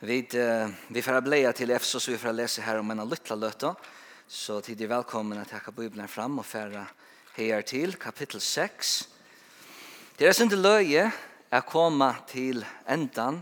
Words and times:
Vi, 0.00 0.28
uh, 0.34 0.70
vi 0.88 1.02
får 1.02 1.16
bleia 1.26 1.50
til 1.52 1.72
Efsos, 1.74 2.04
vi 2.06 2.18
får 2.22 2.36
lese 2.38 2.62
her 2.62 2.78
om 2.78 2.90
en 2.94 3.00
lytla 3.02 3.34
løtta, 3.34 3.72
så 4.30 4.60
tid 4.62 4.78
er 4.84 4.92
velkommen 4.92 5.40
at 5.40 5.50
takka 5.50 5.72
Bibelen 5.74 6.06
fram 6.06 6.36
og 6.38 6.44
færa 6.46 6.84
her 7.34 7.64
til, 7.66 7.96
kapittel 7.98 8.38
6. 8.40 9.08
Det 10.14 10.28
er 10.28 10.36
sunt 10.38 10.54
løye 10.54 11.08
er 11.50 11.64
koma 11.66 12.12
til 12.30 12.62
endan 12.86 13.40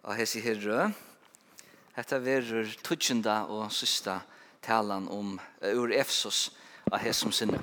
av 0.00 0.16
hesi 0.16 0.40
herrø. 0.40 0.86
Hetta 1.98 2.16
verur 2.24 2.72
tutsjenda 2.80 3.42
og 3.52 3.68
systa 3.68 4.22
talan 4.64 5.04
om 5.12 5.34
uh, 5.36 5.74
ur 5.76 5.92
Efsos 5.92 6.46
av 6.88 7.04
hesum 7.04 7.28
sinne. 7.32 7.60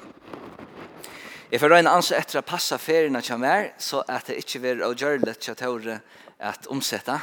Jeg 1.50 1.58
får 1.64 1.74
røyne 1.74 1.90
ansa 1.90 2.22
etter 2.22 2.44
å 2.44 2.46
passa 2.46 2.78
feriene 2.78 3.24
til 3.26 3.42
meg, 3.42 3.74
så 3.82 4.06
at 4.06 4.30
det 4.30 4.38
ikke 4.44 4.62
verur 4.62 4.94
til 4.94 5.58
å 5.58 5.98
at 6.38 6.70
omsetta. 6.70 7.18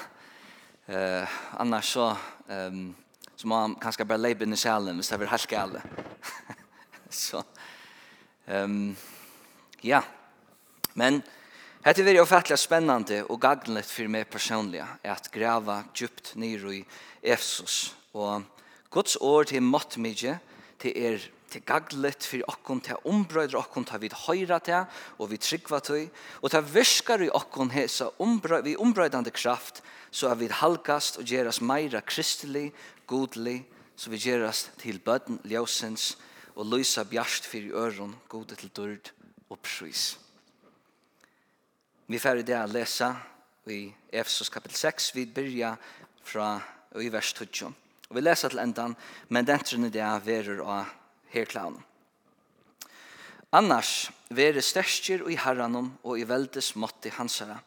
Eh 0.86 1.28
annars 1.56 1.92
så 1.92 2.16
ehm 2.48 2.94
så 3.36 3.46
man 3.48 3.74
kanske 3.74 4.04
bara 4.04 4.16
lägga 4.16 4.44
in 4.44 4.52
i 4.52 4.56
själen, 4.56 5.02
så 5.02 5.16
det 5.16 5.26
helt 5.26 5.46
galet. 5.46 5.82
så 7.08 7.42
ehm 8.46 8.96
ja. 9.80 10.02
Men 10.92 11.22
Hetta 11.84 12.02
er 12.02 12.16
jo 12.16 12.24
fatla 12.24 12.56
spennande 12.56 13.24
og 13.28 13.40
gagnlegt 13.40 13.90
fyrir 13.90 14.08
meg 14.08 14.28
personliga 14.30 14.86
at 15.04 15.30
grava 15.32 15.82
djupt 15.94 16.34
nyr 16.36 16.68
i 16.72 16.84
Efesus. 17.22 17.94
Og 18.12 18.42
Guds 18.90 19.16
orð 19.20 19.52
til 19.52 19.62
mått 19.62 19.96
mykje 19.96 20.38
til 20.80 20.96
er 20.96 21.26
til 21.54 21.62
gaglet 21.66 22.26
for 22.26 22.42
okkon 22.50 22.82
til 22.82 23.06
ombrøyder 23.06 23.58
okkon 23.60 23.86
til 23.86 24.02
vi 24.02 24.10
høyra 24.24 24.58
til 24.64 24.86
og 25.18 25.30
vi 25.30 25.38
tryggva 25.38 25.78
til 25.86 26.08
og 26.42 26.50
til 26.50 26.66
virkar 26.74 27.22
i 27.22 27.30
okkon 27.30 27.70
hesa 27.74 28.10
ombrøy, 28.18 28.62
vi 28.66 28.76
ombrøydande 28.76 29.30
kraft 29.30 29.82
så 30.10 30.30
er 30.30 30.38
vi 30.38 30.50
halgast 30.50 31.18
og 31.18 31.26
gjerast 31.26 31.62
meira 31.62 32.00
kristelig, 32.00 32.72
godlig 33.06 33.64
så 33.96 34.10
vi 34.10 34.18
gjerast 34.22 34.72
til 34.82 34.98
bøtten 34.98 35.40
ljøsens 35.46 36.14
og 36.54 36.66
lysa 36.70 37.04
bjarst 37.06 37.46
fyrir 37.50 37.74
øron 37.74 38.14
gode 38.28 38.54
til 38.54 38.70
dørd 38.74 39.10
og 39.50 39.58
prøys. 39.58 40.18
Vi 42.06 42.18
færre 42.18 42.44
det 42.46 42.58
å 42.58 42.66
lese 42.68 43.08
i 43.70 43.88
Efesos 44.12 44.50
kapitel 44.52 44.76
6 44.76 45.14
vi 45.16 45.24
byrja 45.26 45.72
fra 46.24 46.58
i 47.00 47.08
vers 47.10 47.32
12 47.32 47.72
Og 48.10 48.18
vi 48.18 48.20
leser 48.20 48.52
til 48.52 48.60
endan, 48.60 48.94
men 49.28 49.46
den 49.46 49.62
trunne 49.64 49.90
det 49.90 50.02
er 50.04 50.20
verur 50.22 50.60
av 50.68 50.92
herklan. 51.34 51.76
Annars 53.54 54.10
vere 54.34 54.62
stærkir 54.62 55.22
og 55.26 55.30
i 55.30 55.38
herranum 55.38 55.92
og 56.02 56.18
i 56.18 56.26
veldes 56.26 56.72
måtti 56.80 57.12
hansara. 57.14 57.60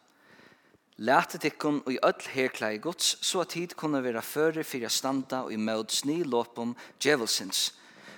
Lætet 0.97 1.45
ikkon 1.45 1.83
og 1.85 1.93
i 1.93 1.99
öll 2.01 2.29
herkla 2.33 2.71
i 2.73 2.79
gods, 2.81 3.17
så 3.21 3.43
at 3.43 3.53
tid 3.53 3.75
kunne 3.77 4.01
vera 4.03 4.23
føre 4.25 4.63
fyrir 4.65 4.89
standa 4.89 5.43
og 5.45 5.53
i 5.53 5.59
mød 5.61 5.93
sni 5.93 6.23
låpum 6.25 6.73
djevelsins. 6.99 7.71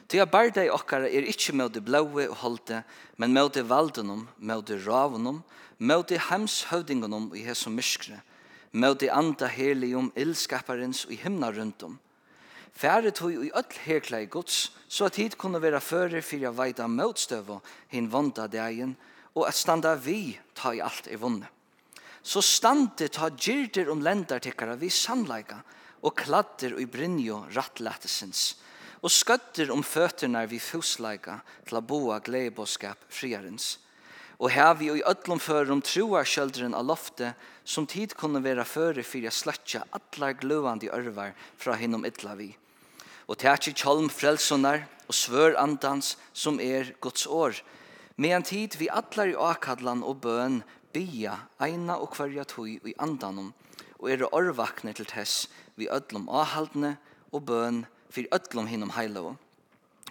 Ty 0.09 0.17
a 0.23 0.25
barda 0.25 0.63
i 0.65 0.71
okkara 0.73 1.05
er 1.05 1.27
ikkje 1.27 1.53
mød 1.59 1.77
i 1.77 1.83
blaue 1.85 2.29
og 2.31 2.37
holde, 2.41 2.83
men 3.17 3.33
mød 3.35 3.59
i 3.59 3.65
valdenom, 3.69 4.27
mød 4.39 4.71
i 4.73 4.77
ravunum, 4.87 5.43
mød 5.77 6.11
i 6.15 6.21
hemshøvdingunum 6.29 7.29
og 7.29 7.37
i 7.37 7.43
hesum 7.45 7.75
myskre, 7.77 8.21
mød 8.71 9.03
i 9.03 9.11
anda 9.13 9.47
helium 9.47 10.09
illskaparins 10.15 11.03
og 11.05 11.13
i 11.13 11.19
himna 11.21 11.51
rundum, 11.51 11.99
Fære 12.79 13.11
tog 13.11 13.33
i 13.35 13.49
öll 13.51 13.79
hekla 13.83 14.21
i 14.23 14.27
gods, 14.31 14.69
så 14.87 15.09
at 15.09 15.17
hit 15.19 15.33
kunne 15.37 15.59
være 15.59 15.81
fører 15.83 16.23
fyrir 16.23 16.47
a 16.47 16.51
veida 16.55 16.85
møtstøvo 16.87 17.57
hin 17.91 18.05
vonda 18.07 18.45
degen, 18.47 18.93
og 19.35 19.49
at 19.49 19.57
standa 19.59 19.97
vi 19.99 20.37
ta 20.55 20.71
i 20.71 20.79
alt 20.79 21.09
i 21.11 21.17
vonde. 21.19 21.49
Så 22.23 22.39
stande 22.39 23.09
ta 23.11 23.27
gyrder 23.35 23.91
om 23.91 23.99
lendartikkara 23.99 24.77
vi 24.79 24.87
sannleika, 24.95 25.57
og 26.07 26.15
kladder 26.15 26.77
i 26.79 26.85
brinjo 26.87 27.41
rattlættesins, 27.51 28.55
og 29.03 29.11
skøtter 29.11 29.73
om 29.75 29.83
føtterna 29.83 30.45
vi 30.47 30.61
fusleika 30.63 31.41
til 31.67 31.81
a 31.81 31.83
boa 31.83 32.21
gleiboskap 32.23 33.03
friarens. 33.11 33.75
Og 34.39 34.55
her 34.55 34.71
vi 34.79 34.87
i 34.93 35.03
öllum 35.03 35.43
førum 35.43 35.83
troar 35.83 36.23
kjöldren 36.23 36.71
av 36.71 36.87
lofte, 36.87 37.33
som 37.67 37.83
tid 37.83 38.15
kunne 38.15 38.39
være 38.39 38.63
fører 38.63 39.03
for 39.03 39.27
a 39.27 39.35
sløtja 39.35 39.83
atlar 39.91 40.39
gløvandi 40.39 40.87
örvar 40.95 41.35
fra 41.59 41.75
hinnom 41.75 42.07
illa 42.07 42.39
vi 42.39 42.53
og 43.29 43.37
tætje 43.37 43.75
kjolm 43.77 44.09
frelsonar 44.09 44.87
og 45.05 45.13
svør 45.13 45.57
andans 45.61 46.15
som 46.33 46.57
er 46.59 46.95
Guds 47.01 47.27
år. 47.29 47.61
Med 48.17 48.33
en 48.35 48.43
tid 48.43 48.77
vi 48.81 48.89
atlar 48.89 49.29
i 49.29 49.37
akadlan 49.37 50.01
og 50.03 50.17
bøn 50.25 50.63
bia 50.93 51.35
eina 51.61 51.99
og 52.01 52.15
kvarja 52.15 52.43
tui 52.49 52.79
i 52.81 52.95
andanum, 52.97 53.53
og 54.01 54.09
er 54.09 54.25
orvakne 54.33 54.95
til 54.97 55.05
tess 55.05 55.47
vi 55.77 55.87
ödlom 55.87 56.25
avhaldne 56.27 56.97
og 57.31 57.45
bøn 57.45 57.83
fyrir 58.09 58.33
ödlom 58.33 58.67
hinnom 58.67 58.95
heilovo. 58.97 59.35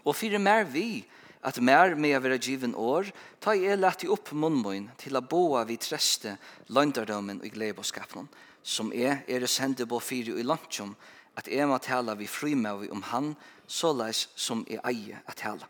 Og 0.07 0.15
fyrir 0.15 0.39
mer 0.39 0.65
vi 0.65 1.05
at 1.43 1.59
mer 1.61 1.95
med 1.99 2.17
å 2.17 2.23
være 2.23 2.39
given 2.39 2.75
år, 2.75 3.11
ta 3.41 3.55
i 3.55 3.67
er 3.67 3.79
lett 3.79 4.05
i 4.07 4.11
opp 4.11 4.31
munnmøyen 4.33 4.91
til 4.99 5.19
å 5.19 5.23
boa 5.23 5.65
vi 5.67 5.77
treste 5.79 6.37
løgndardommen 6.71 7.43
og 7.43 7.51
gledebåskapen, 7.55 8.29
som 8.63 8.93
er 8.93 9.25
er 9.27 9.47
sende 9.47 9.87
på 9.87 10.01
fire 10.03 10.39
i 10.39 10.47
landsjom, 10.47 10.95
at 11.39 11.49
jeg 11.49 11.69
må 11.71 11.79
tale 11.79 12.17
vi 12.19 12.27
frimøy 12.27 12.89
om 12.91 13.03
han, 13.13 13.35
såleis 13.67 14.27
som 14.35 14.65
jeg 14.69 14.83
eier 14.85 15.23
å 15.29 15.37
tale. 15.39 15.69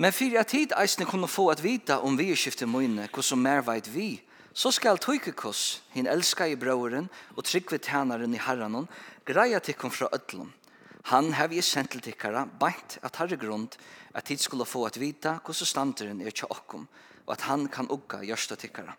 Men 0.00 0.14
fyrir 0.16 0.40
at 0.40 0.52
tid 0.52 0.72
eisne 0.80 1.04
kunne 1.08 1.28
få 1.28 1.50
at 1.52 1.62
vita 1.64 1.98
om 2.04 2.16
vi 2.16 2.30
skifte 2.36 2.68
møyne, 2.68 3.08
som 3.20 3.42
mer 3.42 3.64
veit 3.66 3.88
vi, 3.92 4.22
så 4.52 4.72
skal 4.72 4.98
tøykekos, 4.98 5.82
hin 5.94 6.08
elska 6.10 6.46
i 6.48 6.56
brøveren 6.56 7.08
og 7.36 7.44
tryggve 7.44 7.78
tænaren 7.78 8.34
i 8.34 8.40
herranon, 8.40 8.88
greia 9.24 9.60
tikkum 9.60 9.92
fra 9.92 10.08
ødlom. 10.12 10.52
Han 11.12 11.32
hev 11.32 11.52
i 11.52 11.62
sendt 11.64 11.94
til 11.94 12.02
tikkara, 12.04 12.46
beint 12.60 12.98
at 13.02 13.16
herre 13.16 13.38
grunn 13.40 13.68
at 14.14 14.24
tid 14.24 14.40
skulle 14.42 14.66
få 14.66 14.84
at 14.88 14.98
vita 15.00 15.38
som 15.52 15.66
standeren 15.66 16.20
er 16.20 16.34
tja 16.34 16.48
okkom, 16.50 16.88
og 17.26 17.32
at 17.32 17.46
han 17.48 17.68
kan 17.68 17.88
ugga 17.90 18.24
gjørsta 18.26 18.56
tikkara. 18.56 18.96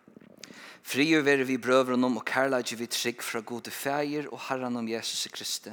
Frier 0.84 1.22
være 1.22 1.46
vi 1.48 1.58
brøvren 1.62 2.04
om 2.04 2.18
og 2.18 2.26
kærleidje 2.26 2.78
vi 2.78 2.88
trygg 2.88 3.24
fra 3.24 3.40
gode 3.40 3.72
feir 3.72 4.28
og 4.32 4.40
herran 4.50 4.76
om 4.78 4.88
Jesus 4.88 5.28
Kristi. 5.32 5.72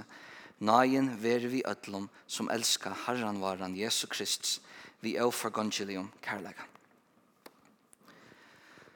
Naien 0.60 1.12
være 1.22 1.48
vi 1.48 1.62
ødlom 1.66 2.08
som 2.26 2.50
elskar 2.50 2.96
herran 3.06 3.40
varan 3.40 3.76
Jesus 3.78 4.10
Kristus 4.10 4.58
vi 5.00 5.14
er 5.16 5.30
for 5.30 5.50
gongelium 5.54 6.10
kærleika. 6.22 6.66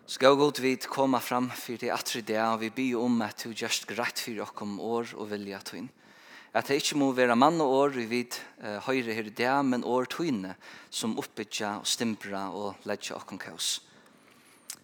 Skal 0.07 0.37
god 0.37 0.59
vi 0.61 0.75
koma 0.77 1.19
fram 1.23 1.49
for 1.51 1.79
det 1.79 1.93
atre 1.95 2.21
det 2.21 2.41
og 2.43 2.61
vi 2.61 2.71
byr 2.71 2.99
om 2.99 3.23
at 3.23 3.45
du 3.45 3.55
just 3.55 3.87
greit 3.87 4.19
for 4.19 4.43
okkom 4.43 4.81
år 4.81 5.15
og 5.15 5.31
vilja 5.31 5.61
tøyn. 5.63 5.89
At 6.53 6.69
det 6.69 6.83
ikke 6.83 6.99
må 6.99 7.13
være 7.17 7.37
mann 7.37 7.61
og 7.61 7.71
år 7.71 7.95
vi 7.97 8.05
vid 8.11 8.35
uh, 8.61 8.83
høyre 8.85 9.15
her 9.15 9.31
det, 9.31 9.65
men 9.65 9.85
år 9.85 10.05
tøyne 10.05 10.57
som 10.91 11.17
oppbytja 11.19 11.79
og 11.81 11.87
stimpra 11.89 12.51
og 12.51 12.83
ledja 12.85 13.17
okkom 13.17 13.39
kaos. 13.39 13.81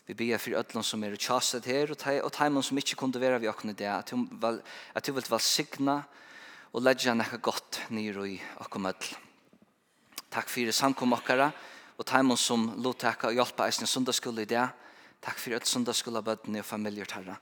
Vi 0.09 0.15
ber 0.17 0.39
for 0.41 0.57
ödlån 0.57 0.85
som 0.85 1.03
er 1.05 1.17
tjastet 1.21 1.67
her, 1.69 1.91
og 1.93 2.33
teimen 2.33 2.65
som 2.65 2.79
ikke 2.81 2.97
kunne 2.97 3.21
være 3.21 3.43
vi 3.43 3.49
åkne 3.51 3.75
det, 3.77 3.89
at 3.93 5.07
du 5.07 5.13
vil 5.13 5.41
signa 5.45 5.99
og 6.73 6.83
ledja 6.83 7.13
nekka 7.13 7.37
godt 7.37 7.83
nyr 7.93 8.23
i 8.25 8.39
åkken 8.61 8.89
tack 8.89 9.17
Takk 10.31 10.49
for 10.49 10.73
samkom 10.73 11.13
okkara, 11.13 11.53
og 11.99 12.07
teimen 12.07 12.37
som 12.37 12.83
lotekka 12.83 13.29
og 13.29 13.35
hjelpa 13.35 13.67
eisen 13.67 13.87
sundagskull 13.87 14.39
i 14.41 14.45
det. 14.45 14.69
Takk 15.21 15.39
for 15.39 15.51
öll 15.51 15.65
sundagskull 15.65 16.17
av 16.17 16.39
ni 16.47 16.61
og 16.61 16.65
familier 16.65 17.05
tarra. 17.05 17.37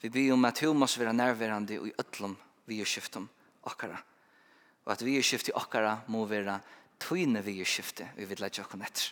Vi 0.00 0.08
ber 0.08 0.34
om 0.34 0.44
at 0.44 0.58
hun 0.60 0.76
måste 0.78 1.00
være 1.00 1.14
nærværende 1.14 1.74
i 1.74 1.94
ödlån 1.98 2.36
vi 2.66 2.80
er 2.80 2.84
skiftet 2.84 3.26
okkara. 3.64 3.98
Og 4.84 4.92
at 4.92 5.02
vi 5.02 5.16
er 5.18 5.22
skiftet 5.22 5.54
okkara 5.54 6.02
må 6.06 6.26
være 6.26 6.60
tøyne 6.98 7.42
vi 7.42 7.60
er 7.60 7.66
skiftet 7.66 8.14
vi 8.16 8.24
vil 8.24 8.42
ledja 8.42 8.62
åkken 8.62 8.82
etter. 8.82 9.10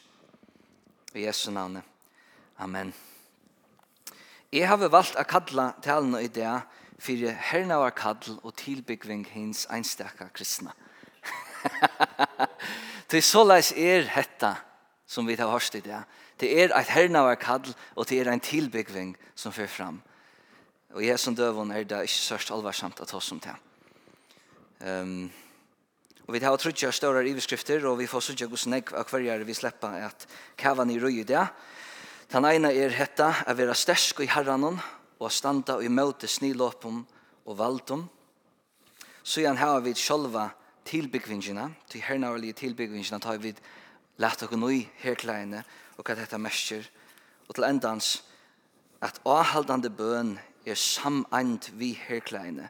I 1.14 1.26
Jesu 1.26 1.50
navnet. 1.50 1.93
Amen. 2.58 2.94
Jeg 4.52 4.68
har 4.70 4.78
valgt 4.78 5.16
å 5.18 5.24
kalla 5.26 5.72
talene 5.82 6.22
i 6.22 6.30
det 6.30 6.52
for 7.02 7.32
herna 7.50 7.80
var 7.82 7.94
kall 7.98 8.36
og 8.36 8.54
tilbyggving 8.56 9.24
hins 9.32 9.64
einstakka 9.72 10.28
kristna. 10.32 10.72
det 13.10 13.18
er 13.18 13.26
så 13.26 13.42
leis 13.44 13.72
er 13.76 14.06
hetta 14.14 14.54
som 15.06 15.26
vi 15.26 15.36
tar 15.36 15.50
hørst 15.50 15.74
i 15.74 15.82
det. 15.84 16.00
Det 16.38 16.52
er 16.54 16.70
et 16.70 16.92
herna 16.94 17.24
var 17.26 17.40
kall 17.42 17.66
og 17.96 18.06
det 18.08 18.20
er 18.22 18.30
en 18.30 18.40
tilbyggving 18.40 19.14
som 19.34 19.52
fyr 19.52 19.68
fram. 19.68 20.00
Og 20.94 21.02
jeg 21.02 21.18
som 21.18 21.34
døvun 21.34 21.74
er 21.74 21.84
det 21.84 22.04
ikke 22.06 22.22
sørst 22.22 22.54
alvarsamt 22.54 23.02
at 23.02 23.14
oss 23.14 23.32
om 23.34 23.42
det. 23.42 23.54
Um, 24.84 25.32
og 26.24 26.34
vi 26.34 26.40
har 26.40 26.56
trutja 26.56 26.92
større 26.94 27.26
iverskrifter 27.26 27.84
og 27.90 27.98
vi 27.98 28.08
får 28.08 28.22
sutja 28.28 28.48
hos 28.48 28.68
negv 28.70 28.94
av 28.96 29.10
hverjar 29.10 29.42
vi 29.44 29.56
slipper 29.56 29.98
at 30.06 30.28
kavan 30.56 30.92
i 30.94 31.00
røy 31.02 31.20
i 31.20 31.26
det. 31.28 31.42
Den 32.34 32.48
ene 32.48 32.72
er 32.74 32.90
hetta 32.90 33.28
å 33.46 33.52
vera 33.54 33.76
stersk 33.78 34.24
i 34.24 34.26
herranen 34.26 34.74
og 35.22 35.30
standa 35.30 35.76
i 35.78 35.86
møte 35.86 36.26
snilåpen 36.26 36.96
og 37.46 37.58
valdum. 37.60 38.08
igjen 39.22 39.56
har 39.56 39.78
vi 39.84 39.92
sjølva 39.94 40.48
tilbyggvingene, 40.82 41.68
til 41.86 42.02
hernavarlige 42.02 42.56
tilbyggvingene, 42.58 43.20
tar 43.22 43.38
vi 43.38 43.54
lett 44.18 44.42
og 44.42 44.56
nui 44.58 44.80
herklæine 45.04 45.62
og 45.94 46.02
hva 46.02 46.16
dette 46.18 46.38
mestjer. 46.42 46.90
Og 47.46 47.54
til 47.54 47.68
endans, 47.68 48.24
at 49.00 49.22
avhaldande 49.24 49.90
bøn 49.94 50.34
er 50.66 50.74
samand 50.74 51.70
vi 51.78 51.92
herklæine 51.94 52.66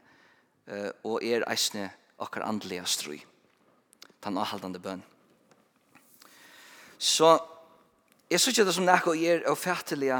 og 1.01 1.25
er 1.25 1.41
eisne 1.49 1.89
okkar 2.21 2.45
andlega 2.45 2.85
strøy. 2.85 3.17
Tan 4.21 4.37
avhaldande 4.37 4.77
bøn. 4.77 5.01
Så 6.99 7.54
Jeg 8.29 8.39
synes 8.39 8.57
ikke 8.57 8.65
det 8.65 8.75
som 8.75 8.87
nekko 8.87 9.13
er 9.13 9.43
og 9.49 9.57
fættelige 9.57 10.17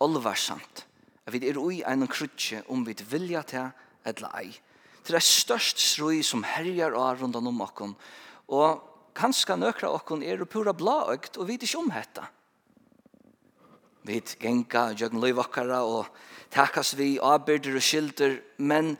olvarsamt. 0.00 0.86
At 1.26 1.34
vi 1.34 1.42
er 1.48 1.58
ui 1.60 1.82
en 1.86 2.06
krutje 2.08 2.62
om 2.68 2.86
vi 2.86 2.96
vilja 3.10 3.42
til 3.42 3.68
eller 4.04 4.38
ei. 4.38 4.54
Det 5.06 5.14
er 5.14 5.22
størst 5.22 5.78
strøy 5.78 6.22
som 6.22 6.44
herjar 6.46 6.96
av 6.96 7.20
rundt 7.20 7.36
om 7.36 7.60
okkon. 7.60 7.94
Og 8.48 8.80
kanskje 9.14 9.58
nøkra 9.58 9.90
okkon 9.92 10.22
er 10.22 10.40
og 10.40 10.48
pura 10.48 10.72
blaøgt 10.72 11.36
og 11.36 11.48
vet 11.48 11.62
ikke 11.62 11.82
om 11.82 11.92
hetta. 11.92 12.24
Vi 14.02 14.18
genga 14.40 14.90
jøgn 14.98 15.20
løyvakkara 15.22 15.84
og 15.86 16.08
takas 16.50 16.96
vi 16.98 17.18
avbyrder 17.22 17.76
og 17.78 17.84
skilder, 17.84 18.40
men 18.58 18.96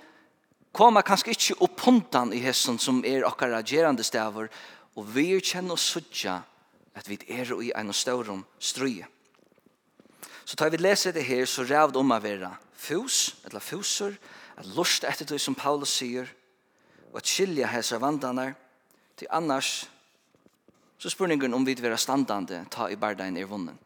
koma 0.73 1.03
kanskje 1.03 1.35
ikke 1.35 1.61
oppontan 1.65 2.33
i 2.33 2.43
hessen 2.45 2.79
som 2.79 3.03
er 3.05 3.27
okkara 3.27 3.63
gerande 3.67 4.05
stavur 4.07 4.53
og 4.95 5.09
vi 5.15 5.33
er 5.35 5.43
kjenn 5.43 5.73
og 5.73 5.81
suttja 5.81 6.43
at 6.95 7.09
vi 7.09 7.19
er 7.29 7.53
i 7.63 7.73
en 7.77 7.93
større 7.93 8.43
strøye. 8.59 9.07
Så 10.45 10.57
tar 10.57 10.71
vi 10.71 10.77
lese 10.77 11.13
det 11.13 11.25
her, 11.25 11.47
så 11.47 11.63
rævd 11.63 11.97
om 11.97 12.13
å 12.13 12.21
være 12.21 12.51
fus, 12.77 13.37
eller 13.47 13.61
fuser, 13.61 14.17
at 14.57 14.67
lust 14.77 15.05
etter 15.05 15.27
det 15.27 15.41
som 15.41 15.55
Paulus 15.55 15.95
sier, 15.97 16.29
og 17.13 17.21
at 17.21 17.29
skilja 17.29 17.71
hese 17.73 18.01
vandene 18.01 18.53
til 19.17 19.31
annars, 19.31 19.87
så 20.99 21.11
spurningen 21.11 21.55
om 21.55 21.65
vi 21.67 21.75
vil 21.75 21.89
være 21.89 21.99
standande 21.99 22.65
ta 22.71 22.89
i 22.91 22.97
bardein 22.97 23.37
er 23.37 23.49
vunnen. 23.51 23.79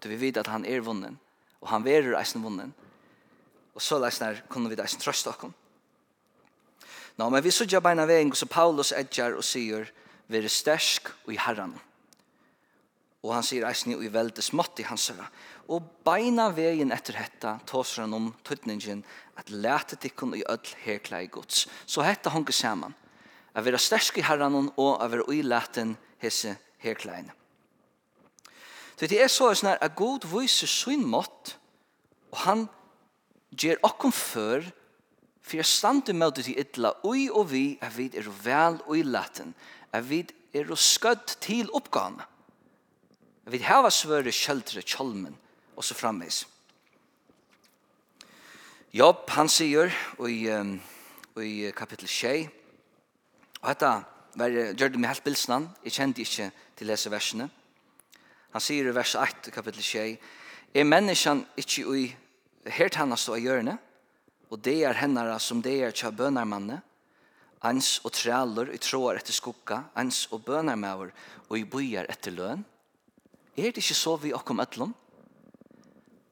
Du 0.00 0.08
vi 0.08 0.16
vet 0.16 0.38
at 0.40 0.48
han 0.48 0.64
er 0.64 0.80
vunnen, 0.80 1.18
og 1.60 1.68
han 1.68 1.84
verer 1.84 2.16
eisen 2.18 2.42
vunnen, 2.42 2.72
og 3.74 3.82
så 3.82 3.98
leisner 4.00 4.42
kunne 4.48 4.70
vi 4.70 4.80
eisen 4.80 5.00
trøste 5.00 5.30
oss. 5.30 5.52
Nå, 7.16 7.28
men 7.28 7.44
vi 7.44 7.52
sørger 7.52 7.82
beina 7.84 8.06
veien, 8.08 8.32
så 8.32 8.48
Paulus 8.48 8.92
edger 8.96 9.36
og 9.36 9.44
sier, 9.44 9.90
vi 10.28 10.40
er 10.40 10.48
stersk 10.48 11.10
og 11.26 11.34
i 11.34 11.40
herren. 11.40 11.74
Og 13.22 13.34
han 13.36 13.44
sier 13.46 13.66
eisen 13.68 13.94
i 13.94 14.10
veldig 14.10 14.42
smått 14.42 14.80
i 14.82 14.86
hans 14.88 15.04
søra. 15.06 15.28
Og 15.70 15.84
beina 16.04 16.48
veien 16.54 16.90
etter 16.94 17.20
hetta 17.20 17.54
tåser 17.70 18.02
han 18.02 18.16
om 18.18 18.32
tøtningen 18.42 19.04
at 19.38 19.52
lete 19.52 19.98
tikkun 20.02 20.34
i 20.34 20.42
ødel 20.42 20.74
herklei 20.82 21.28
gods. 21.30 21.68
Så 21.86 22.02
hetta 22.02 22.32
honke 22.34 22.52
saman. 22.52 22.96
A 23.54 23.62
vera 23.62 23.78
ha 23.78 23.84
stersk 23.84 24.18
i 24.18 24.26
herran 24.26 24.72
og 24.74 24.92
a 24.98 25.06
vera 25.12 25.28
ui 25.28 25.42
leten 25.44 25.94
hese 26.22 26.56
herkleine. 26.82 27.30
Så 28.98 29.08
det 29.10 29.18
er 29.22 29.30
så 29.30 29.48
sånn 29.54 29.72
at 29.74 29.96
god 29.98 30.26
viser 30.30 30.70
sin 30.70 31.02
mått 31.06 31.56
og 32.32 32.38
han 32.46 32.66
gjør 33.50 33.80
okkom 33.84 34.12
før 34.14 34.68
for 35.42 35.58
jeg 35.58 35.68
stande 35.68 36.14
med 36.16 36.36
det 36.36 36.46
til 36.46 36.60
ytla 36.62 36.94
ui 37.04 37.26
og 37.28 37.50
vi 37.50 37.64
er 37.82 37.90
vi 37.96 38.08
er 38.14 38.28
vel 38.44 38.78
uilaten 38.86 39.54
er 39.92 40.04
vi 40.06 40.22
er 40.54 40.70
skødd 40.78 41.36
til 41.42 41.70
oppgavene 41.74 42.24
Vi 43.50 43.58
har 43.58 43.88
svøre 43.90 44.30
kjeldre 44.30 44.84
kjolmen, 44.86 45.34
og 45.74 45.82
så 45.82 45.96
framvis. 45.98 46.44
Jobb, 48.94 49.24
han 49.34 49.48
sier, 49.50 49.90
i, 50.28 50.36
um, 50.52 50.76
i 51.42 51.72
kapittel 51.74 52.06
6, 52.06 52.46
og 53.62 53.68
dette 53.72 53.90
var, 54.38 54.54
gjør 54.54 54.92
det 54.94 55.00
med 55.00 55.10
helt 55.10 55.24
bilsnan, 55.24 55.68
jeg 55.82 55.96
kjente 55.96 56.22
ikke 56.22 56.48
til 56.78 56.92
disse 56.92 57.10
versene. 57.10 57.48
Han 58.52 58.62
sier 58.62 58.86
i 58.86 58.94
vers 58.94 59.16
8, 59.18 59.50
kapittel 59.50 59.82
6, 59.82 60.32
er 60.74 60.86
menneskene 60.86 61.48
ikke 61.58 61.86
i 61.98 62.06
helt 62.78 63.00
henne 63.00 63.18
stå 63.18 63.40
i 63.40 63.46
hjørnet, 63.48 63.78
og 64.52 64.60
det 64.62 64.84
er 64.86 65.00
henne 65.00 65.24
som 65.42 65.62
det 65.64 65.80
er 65.82 65.96
til 65.96 66.14
bønarmannet, 66.14 66.84
ans 67.62 67.96
og 68.04 68.12
træler 68.14 68.70
i 68.74 68.78
tråder 68.78 69.18
etter 69.18 69.34
skukka, 69.34 69.86
ans 69.98 70.28
og 70.30 70.44
bønarmauer, 70.46 71.10
og 71.48 71.58
i 71.58 71.66
bøyer 71.66 72.06
etter 72.12 72.34
løn, 72.36 72.62
Er 73.56 73.70
det 73.70 73.82
ikke 73.82 73.94
så 73.94 74.16
vi 74.16 74.32
okkom 74.32 74.60
ætlom? 74.60 74.94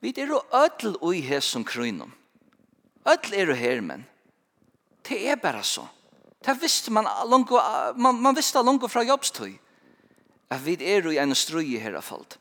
Vi 0.00 0.14
er 0.16 0.26
jo 0.32 0.40
ætl 0.56 0.96
ui 1.04 1.20
hesson 1.20 1.64
krynum. 1.64 2.12
Ætl 3.06 3.34
er 3.34 3.52
jo 3.52 3.54
hermen. 3.54 4.06
Det 5.08 5.28
er 5.28 5.36
bare 5.36 5.62
så. 5.64 5.86
Det 6.46 6.56
visste 6.62 6.92
man 6.92 7.04
langt, 7.28 7.50
man, 7.96 8.22
man 8.22 8.36
visste 8.36 8.62
langt 8.62 8.90
fra 8.90 9.02
jobbstøy. 9.02 9.52
At 10.50 10.64
vi 10.66 10.78
er 10.80 11.02
jo 11.04 11.10
i 11.10 11.18
en 11.18 11.34
strøy 11.34 11.64
i 11.64 11.78
herrafald. 11.78 12.38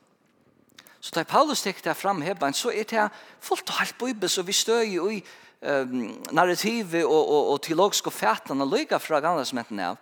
Så 1.00 1.12
da 1.16 1.24
Paulus 1.24 1.62
tek 1.62 1.84
det 1.84 1.96
fram 1.96 2.22
hebban, 2.22 2.54
så 2.54 2.72
er 2.72 2.84
det 2.84 3.10
fullt 3.40 3.70
og 3.70 3.80
helt 3.80 3.98
bøybes, 3.98 4.38
og 4.38 4.48
vi 4.48 4.54
støy 4.54 4.98
i 5.12 5.24
um, 5.62 6.24
narrativet 6.32 7.06
og, 7.06 7.30
og, 7.30 7.52
og 7.52 7.62
teologiske 7.62 8.12
fætene 8.12 8.68
lyga 8.68 8.98
fra 8.98 9.20
gamle 9.20 9.46
som 9.46 9.60
av. 9.80 9.98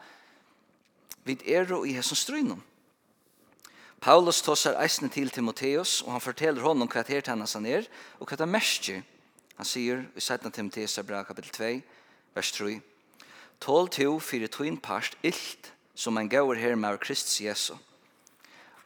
Vi 1.23 1.37
er 1.45 1.69
jo 1.69 1.83
i 1.83 1.93
strøy 1.93 2.15
strøynum. 2.15 2.63
Paulus 4.01 4.41
tossar 4.41 4.77
eisen 4.83 5.09
til 5.09 5.29
Timoteus, 5.29 6.01
og 6.01 6.11
han 6.11 6.21
forteller 6.21 6.61
honom 6.61 6.89
hva 6.91 7.03
her 7.07 7.25
hennes 7.25 7.53
han 7.57 7.65
er, 7.65 7.87
og 8.19 8.29
hva 8.29 8.37
det 8.37 8.47
merker. 8.49 9.01
Han 9.57 9.65
sier 9.65 10.05
i 10.15 10.21
17 10.21 10.51
Timoteus 10.51 10.99
bra 11.07 11.23
kapitel 11.25 11.51
2, 11.51 11.71
vers 12.37 12.51
3, 12.53 12.77
Tål 13.59 13.89
to 13.89 14.19
fyrir 14.21 14.51
tuin 14.53 14.77
parst 14.77 15.17
illt, 15.25 15.73
som 15.95 16.17
en 16.17 16.29
gaur 16.29 16.53
her 16.53 16.75
med 16.75 16.99
Kristus 17.01 17.41
Jesu. 17.41 17.73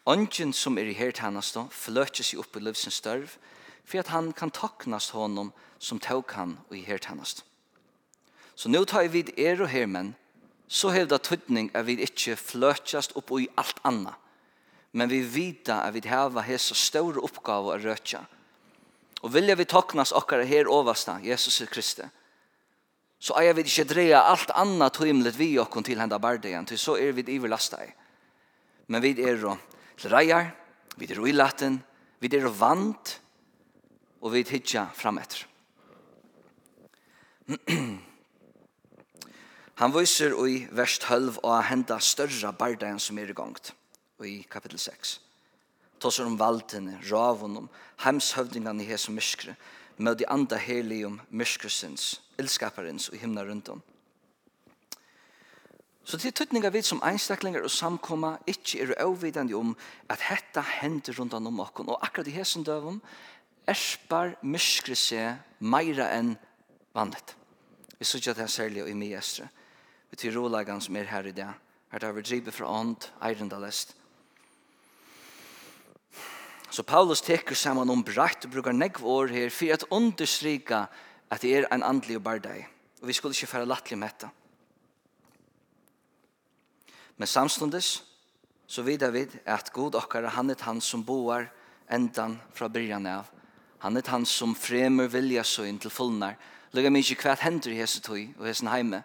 Ongen 0.08 0.54
som 0.54 0.78
er 0.80 0.88
i 0.88 0.96
her 0.96 1.12
tennas 1.12 1.52
da, 1.52 1.66
fløtjer 1.70 2.26
seg 2.26 2.40
opp 2.40 2.56
i 2.56 2.64
livsens 2.64 3.02
størv, 3.04 3.36
for 3.84 4.00
at 4.00 4.14
han 4.16 4.32
kan 4.32 4.50
taknast 4.50 5.12
honom 5.12 5.52
som 5.78 6.00
tåg 6.00 6.32
han 6.38 6.56
og 6.70 6.78
i 6.78 6.86
her 6.88 7.04
tennas. 7.04 7.44
Så 8.56 8.72
nå 8.72 8.86
tar 8.86 9.12
vi 9.12 9.26
er 9.38 9.62
og 9.62 9.70
hermen, 9.70 10.16
så 10.72 10.94
hevda 10.96 11.20
tydning 11.20 11.70
at 11.76 11.86
vi 11.86 12.00
ikke 12.00 12.40
fløtjast 12.40 13.18
opp 13.20 13.34
i 13.36 13.50
alt 13.60 13.84
annet, 13.84 14.16
men 14.92 15.10
vi 15.10 15.22
vita 15.24 15.82
at 15.86 15.94
vi 15.96 16.04
hava 16.10 16.44
hesa 16.44 16.76
store 16.76 17.22
oppgave 17.24 17.76
å 17.76 17.80
røtja. 17.80 18.22
Og 19.22 19.34
vilja 19.34 19.56
vi 19.56 19.66
toknas 19.70 20.12
okkara 20.18 20.46
her 20.48 20.70
ovasta, 20.70 21.20
Jesus 21.24 21.62
Kristi, 21.70 22.04
Så 23.22 23.34
er 23.38 23.54
vi 23.54 23.62
ikke 23.62 23.86
dreia 23.86 24.24
alt 24.26 24.50
anna 24.58 24.90
tøymlet 24.90 25.38
vi 25.38 25.60
okkon 25.62 25.84
til 25.84 26.00
henda 26.02 26.18
bardegan, 26.18 26.66
til 26.66 26.80
så 26.82 26.98
er 26.98 27.12
vi 27.14 27.22
iverlasta 27.22 27.78
i. 27.86 27.92
Men 28.88 29.02
vi 29.02 29.12
er 29.22 29.38
til 29.98 30.10
reier, 30.10 30.56
vi 30.98 31.06
er 31.06 31.20
uilaten, 31.20 31.84
vi 32.20 32.28
er 32.36 32.50
vant, 32.50 33.22
og 34.22 34.32
vi 34.34 34.44
hitja 34.44 34.88
fram 34.94 35.18
etter. 35.22 35.46
Han 39.82 39.94
viser 39.94 40.34
i 40.48 40.68
vers 40.72 41.00
12 41.00 41.40
å 41.44 41.62
henda 41.62 42.00
større 42.00 42.54
bardegan 42.58 43.00
som 43.00 43.18
er 43.18 43.30
i 43.30 43.34
gongt 43.34 43.74
i 44.26 44.42
kapittel 44.50 44.80
6. 44.80 45.20
Tåsar 46.02 46.26
om 46.26 46.38
valtene, 46.38 46.98
ravun 47.12 47.58
om 47.58 47.70
heimshøvdingene 48.04 48.84
i 48.84 48.90
hese 48.90 49.14
myskre, 49.14 49.56
med 49.98 50.18
de 50.18 50.28
andre 50.30 50.58
helige 50.58 51.06
om 51.06 51.20
myskresens, 51.30 52.22
ildskaparens 52.40 53.10
og 53.10 53.18
himna 53.22 53.44
rundt 53.46 53.70
om. 53.70 53.82
Så 56.04 56.18
til 56.18 56.34
tøtninga 56.34 56.72
vi 56.74 56.82
som 56.82 57.02
einstaklingar 57.06 57.62
og 57.62 57.72
samkomma 57.72 58.34
ikkje 58.50 58.82
er 58.82 58.96
avvidande 59.04 59.54
om 59.56 59.76
at 60.10 60.24
hetta 60.26 60.64
hender 60.82 61.14
rundt 61.20 61.38
om 61.38 61.60
okkon, 61.62 61.92
og 61.94 62.02
akkurat 62.02 62.28
i 62.28 62.34
hesen 62.36 62.66
døvum 62.66 63.02
erspar 63.70 64.34
myskre 64.42 64.98
seg 64.98 65.38
meira 65.60 66.10
enn 66.18 66.34
vannet. 66.98 67.36
Vi 68.00 68.10
sykja 68.10 68.34
det 68.34 68.48
er 68.48 68.52
særlig 68.52 68.88
i 68.90 68.98
miestre, 68.98 69.48
vi 70.10 70.18
til 70.18 70.34
rolagan 70.34 70.82
som 70.82 70.98
er 70.98 71.06
her 71.06 71.30
i 71.30 71.36
dag, 71.38 71.54
her 71.92 72.00
tar 72.00 72.16
vi 72.18 72.26
drivet 72.26 72.56
fra 72.56 72.68
ånd, 72.68 73.12
eirendalest, 73.22 73.94
Så 76.72 76.84
Paulus 76.88 77.20
teker 77.22 77.56
saman 77.56 77.90
om 77.92 78.04
brett 78.04 78.46
og 78.48 78.54
brukar 78.54 78.72
negv 78.72 79.04
år 79.04 79.34
her 79.36 79.50
for 79.52 79.74
at 79.76 79.84
understryka 79.92 80.86
at 81.32 81.44
det 81.44 81.52
er 81.56 81.68
en 81.68 81.84
andlig 81.84 82.16
og 82.16 82.24
bardeg. 82.24 82.64
Og 83.02 83.10
vi 83.10 83.14
skulle 83.14 83.36
ikke 83.36 83.52
fære 83.52 83.68
lattelig 83.68 84.00
med 84.00 84.08
dette. 84.08 84.30
Men 87.18 87.28
samstundes 87.28 88.04
så 88.68 88.86
vidar 88.88 89.12
vi 89.12 89.26
at 89.46 89.74
god 89.74 90.00
okkar 90.00 90.30
han 90.32 90.50
er 90.50 90.64
han 90.64 90.80
som 90.82 91.04
boar 91.04 91.50
endan 91.92 92.40
fra 92.56 92.70
byrjan 92.72 93.08
av. 93.08 93.28
Han 93.84 93.98
er 93.98 94.08
han 94.08 94.26
som 94.26 94.56
fremur 94.56 95.12
vilja 95.12 95.44
så 95.44 95.68
inn 95.68 95.80
til 95.80 95.92
fullnar. 95.92 96.38
Lega 96.72 96.90
mig 96.90 97.04
ikke 97.04 97.28
hva 97.28 97.36
hender 97.42 97.74
i 97.74 97.82
hese 97.82 98.00
tøy 98.00 98.32
og 98.40 98.48
hese 98.48 98.68
heime. 98.72 99.04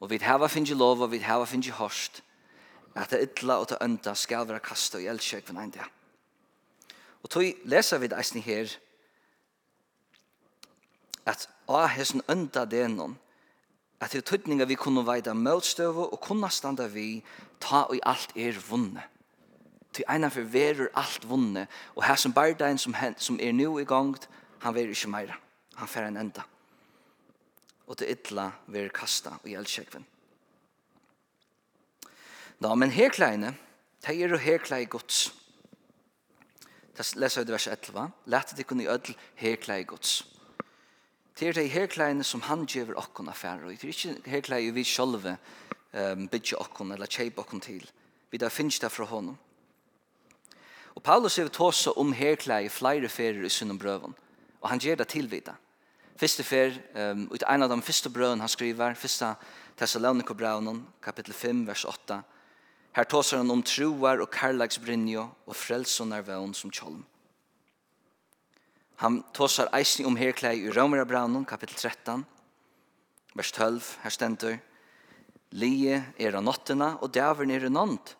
Og 0.00 0.10
vi 0.10 0.18
hava 0.18 0.48
finnje 0.48 0.74
lov 0.74 1.06
og 1.06 1.12
vi 1.14 1.22
hava 1.22 1.46
finnje 1.46 1.70
hårst 1.70 2.22
at 2.96 3.12
det 3.12 3.22
ytla 3.28 3.60
og 3.60 3.68
det 3.70 3.78
ønda 3.84 4.14
skal 4.16 4.48
være 4.48 4.64
kastet 4.64 5.04
i 5.04 5.08
eldsjøkven 5.12 5.60
enn 5.60 5.74
det. 5.74 5.84
Og 7.26 7.30
tog 7.30 7.66
leser 7.66 7.98
vi 7.98 8.06
det 8.06 8.42
her 8.46 8.70
at 11.26 11.48
av 11.66 11.88
hessen 11.90 12.22
ønda 12.30 12.62
denon 12.70 13.16
at 14.00 14.12
det 14.14 14.28
tøtninga 14.28 14.68
vi 14.70 14.76
kunne 14.78 15.02
veida 15.02 15.32
møtstøve 15.34 16.04
og 16.06 16.20
kunne 16.22 16.46
standa 16.54 16.84
vi 16.86 17.24
ta 17.58 17.80
og 17.90 17.98
alt 18.06 18.30
er 18.36 18.54
vunne. 18.68 19.02
Til 19.92 20.04
eina 20.08 20.28
for 20.30 20.46
verur 20.46 20.86
alt 20.94 21.26
vunne 21.26 21.64
og 21.96 22.04
her 22.06 22.14
som 22.14 22.32
bardein 22.32 22.78
som, 22.78 22.94
som 23.18 23.40
er 23.42 23.52
nu 23.52 23.80
i 23.80 23.84
gang 23.84 24.14
han 24.62 24.74
verur 24.74 24.94
ikke 24.94 25.10
meira. 25.10 25.34
Han 25.74 25.88
fer 25.88 26.06
en 26.06 26.16
enda. 26.16 26.44
Og 27.88 27.98
det 27.98 28.12
ytla 28.12 28.52
verur 28.66 28.94
kasta 28.94 29.34
og 29.42 29.50
gjeldsjekven. 29.50 30.06
Da, 32.62 32.70
men 32.74 32.94
herkleine, 32.94 33.56
teir 34.06 34.28
det 34.28 34.30
er 34.30 34.38
jo 34.38 34.44
herkleie 34.46 34.86
gods. 34.86 35.32
Det 36.96 37.04
leser 37.20 37.44
vi 37.44 37.50
i 37.50 37.52
vers 37.52 37.66
11. 37.68 38.10
Lætt 38.32 38.54
det 38.56 38.66
kunne 38.66 38.84
i 38.84 38.88
ødel 38.88 39.16
herklæg 39.36 39.86
gods. 39.86 40.26
Det 41.38 41.48
er 41.48 41.52
de 41.52 41.66
herklægene 41.68 42.24
som 42.24 42.40
han 42.40 42.64
gjør 42.66 42.94
okken 42.96 43.28
affærer. 43.28 43.68
Det 43.68 43.84
er 43.84 43.88
ikke 43.88 44.30
herklæg 44.30 44.74
vi 44.74 44.84
sjølve 44.84 45.36
um, 45.92 46.28
bygge 46.28 46.56
okkon 46.56 46.92
eller 46.92 47.06
kjeip 47.06 47.38
okkon 47.38 47.60
til. 47.60 47.84
Vi 48.30 48.38
da 48.38 48.48
finnes 48.48 48.78
det 48.80 48.92
fra 48.92 49.04
honom. 49.04 49.36
Og 50.94 51.02
Paulus 51.02 51.38
er 51.38 51.48
tåse 51.48 51.92
om 51.92 52.12
herklæg 52.12 52.64
i 52.64 52.72
flere 52.72 53.08
ferier 53.08 53.44
i 53.44 53.48
sunnum 53.52 53.78
brøven. 53.78 54.14
Og 54.60 54.68
han 54.68 54.78
gjør 54.78 54.94
det 54.94 55.08
tilvida. 55.08 55.52
Første 56.16 56.44
fer, 56.44 56.72
um, 56.96 57.28
ut 57.28 57.44
en 57.44 57.62
av 57.62 57.68
de 57.68 57.82
første 57.82 58.10
brøven 58.10 58.40
han 58.40 58.48
skriver, 58.48 58.94
første 58.94 59.34
Thessalonikobraunen, 59.76 60.86
kapittel 61.02 61.34
5, 61.34 61.66
vers 61.66 61.84
8, 61.84 62.22
Her 62.96 63.04
tåsar 63.04 63.42
han 63.42 63.52
om 63.52 63.60
troar 63.60 64.22
og 64.24 64.30
karlagsbrinjo 64.32 65.26
og 65.44 65.56
frelsonar 65.56 66.22
vevn 66.24 66.54
som 66.56 66.72
kjolm. 66.72 67.02
Han 69.02 69.18
tåsar 69.36 69.68
eisni 69.76 70.06
om 70.08 70.16
herklei 70.16 70.62
i 70.62 70.70
Romerabraunen, 70.72 71.44
kapittel 71.44 71.76
13, 71.76 72.24
vers 73.36 73.52
12, 73.52 73.90
her 74.00 74.14
stendur, 74.14 74.56
Lige 75.52 75.98
er 76.18 76.34
av 76.36 76.42
nottena, 76.44 76.96
og 77.00 77.12
dævern 77.12 77.52
er 77.52 77.68
nånd. 77.68 78.14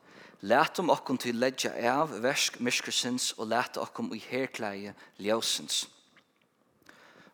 Læt 0.44 0.78
om 0.78 0.92
okkom 0.92 1.18
til 1.18 1.40
ledja 1.40 1.72
av 1.90 2.12
versk 2.22 2.60
myskresins, 2.60 3.32
og 3.38 3.48
læt 3.48 3.80
okkom 3.80 4.12
i 4.14 4.20
herklei 4.20 4.92
ljósins. 5.18 5.86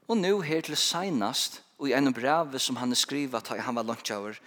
Og 0.08 0.16
nu 0.16 0.40
her 0.40 0.62
til 0.62 0.76
seinast, 0.76 1.60
og 1.78 1.90
i 1.90 1.96
en 1.98 2.12
brev 2.14 2.54
som 2.58 2.78
han 2.78 2.94
skriva, 2.94 3.40
ta 3.40 3.58
han 3.58 3.74
var 3.74 3.82
lunchaur, 3.82 4.38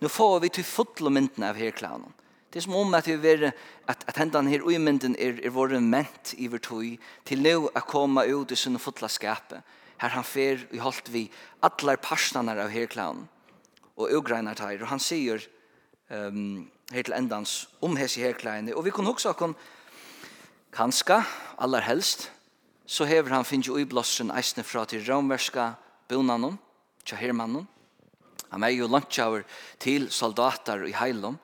nu 0.00 0.08
får 0.08 0.40
vi 0.40 0.48
til 0.48 0.64
fotlo 0.64 1.10
myndene 1.10 1.54
av 1.54 1.56
herkleien. 1.56 2.10
Det 2.50 2.58
er 2.58 2.64
som 2.66 2.74
om 2.74 2.94
at 2.94 3.06
vi 3.06 3.14
er 3.14 3.52
at 3.88 4.04
at 4.08 4.16
hendan 4.18 4.48
her 4.48 4.62
uimynden 4.62 5.16
er 5.18 5.38
er 5.44 5.50
våre 5.50 5.80
ment 5.80 6.34
i 6.38 6.46
vår 6.46 6.58
tog 6.58 6.98
til 7.24 7.42
nå 7.42 7.70
å 7.70 7.80
komme 7.86 8.26
ut 8.26 8.52
i 8.52 8.56
sin 8.56 8.78
fotla 8.78 9.08
skape. 9.08 9.62
Her 9.98 10.08
han 10.08 10.24
fer 10.24 10.66
i 10.72 10.78
holdt 10.78 11.12
vi 11.12 11.30
allar 11.62 11.96
parstene 11.96 12.50
av 12.52 12.70
her 12.70 12.88
og 13.96 14.10
ugreinar 14.10 14.56
tær 14.56 14.82
og 14.82 14.88
han 14.88 15.00
sier 15.00 15.46
ehm 16.10 16.36
um, 16.36 16.70
her 16.90 17.02
til 17.02 17.14
endans 17.14 17.68
om 17.80 17.96
hese 17.96 18.20
her 18.20 18.74
og 18.74 18.84
vi 18.84 18.90
kunne 18.90 19.06
hugsa 19.06 19.32
kon 19.32 19.54
kanska 20.72 21.22
allar 21.56 21.82
helst 21.82 22.30
så 22.90 23.04
hever 23.06 23.30
han 23.30 23.44
finnes 23.46 23.68
jo 23.68 23.76
i 23.78 23.86
blåsen 23.86 24.32
eisne 24.34 24.64
fra 24.66 24.82
til 24.84 25.04
romverska 25.06 25.76
bonanon, 26.10 26.56
tja 27.06 27.14
hermanon. 27.16 27.68
Han 28.50 28.64
er 28.66 28.74
jo 28.74 28.88
landtjaver 28.90 29.44
til 29.78 30.08
soldater 30.10 30.82
i 30.88 30.94
heilom, 30.98 31.36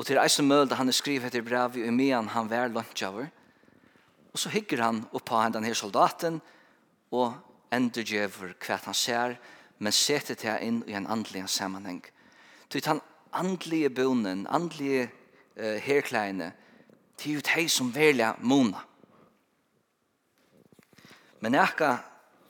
Og 0.00 0.06
til 0.08 0.16
eisen 0.16 0.46
møl, 0.48 0.70
han 0.72 0.88
er 0.88 0.96
skrivet 0.96 1.28
etter 1.28 1.42
brev 1.44 1.74
i 1.76 1.82
umian, 1.84 2.30
han 2.32 2.48
vær 2.48 2.70
lønnsjøver. 2.72 3.26
Og 4.32 4.38
så 4.40 4.48
hygger 4.48 4.80
han 4.80 5.02
oppa 5.12 5.42
han 5.42 5.52
denne 5.52 5.74
soldaten, 5.76 6.38
og 7.12 7.34
endurgjøver 7.74 8.54
hva 8.64 8.78
han 8.86 8.96
ser, 8.96 9.36
men 9.76 9.92
setter 9.92 10.38
det 10.40 10.56
inn 10.64 10.78
i 10.88 10.96
en 10.96 11.10
andelig 11.10 11.44
sammenheng. 11.52 12.00
Til 12.72 12.86
han 12.88 13.02
andlige 13.36 13.92
bonen, 13.92 14.46
andlige 14.48 15.10
uh, 15.60 15.76
herkleiene, 15.84 16.54
til 17.20 17.42
ut 17.42 17.52
hei 17.52 17.68
som 17.68 17.92
velja 17.92 18.32
mona. 18.40 18.80
Men 21.44 21.60
ekka 21.60 21.98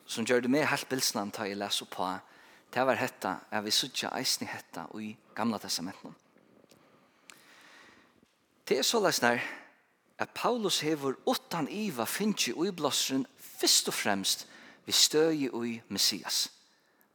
som 0.07 0.23
gjør 0.23 0.47
det 0.47 0.55
med 0.55 0.71
helt 0.71 0.87
bilsnene 0.87 1.35
tar 1.35 1.51
jeg 1.51 1.59
leser 1.59 1.91
på, 1.91 2.15
det 2.71 2.87
var 2.87 3.03
hetta, 3.03 3.41
jeg 3.51 3.67
vil 3.67 3.81
suttje 3.83 4.17
eisen 4.23 4.47
i 4.47 4.55
hetta 4.55 4.87
og 4.95 5.03
i 5.03 5.17
gamla 5.35 5.59
testamenten. 5.59 6.15
Det 8.71 8.79
er 8.79 8.87
så 8.87 9.01
løsner 9.03 9.41
at 10.23 10.31
Paulus 10.31 10.77
hever 10.87 11.17
åttan 11.27 11.67
iva 11.75 12.05
finnje 12.07 12.53
ui 12.55 12.71
blåsren 12.71 13.25
først 13.43 13.89
og 13.91 13.97
fremst 13.99 14.45
vi 14.87 14.95
støy 14.95 15.49
ui 15.51 15.81
Messias. 15.89 16.53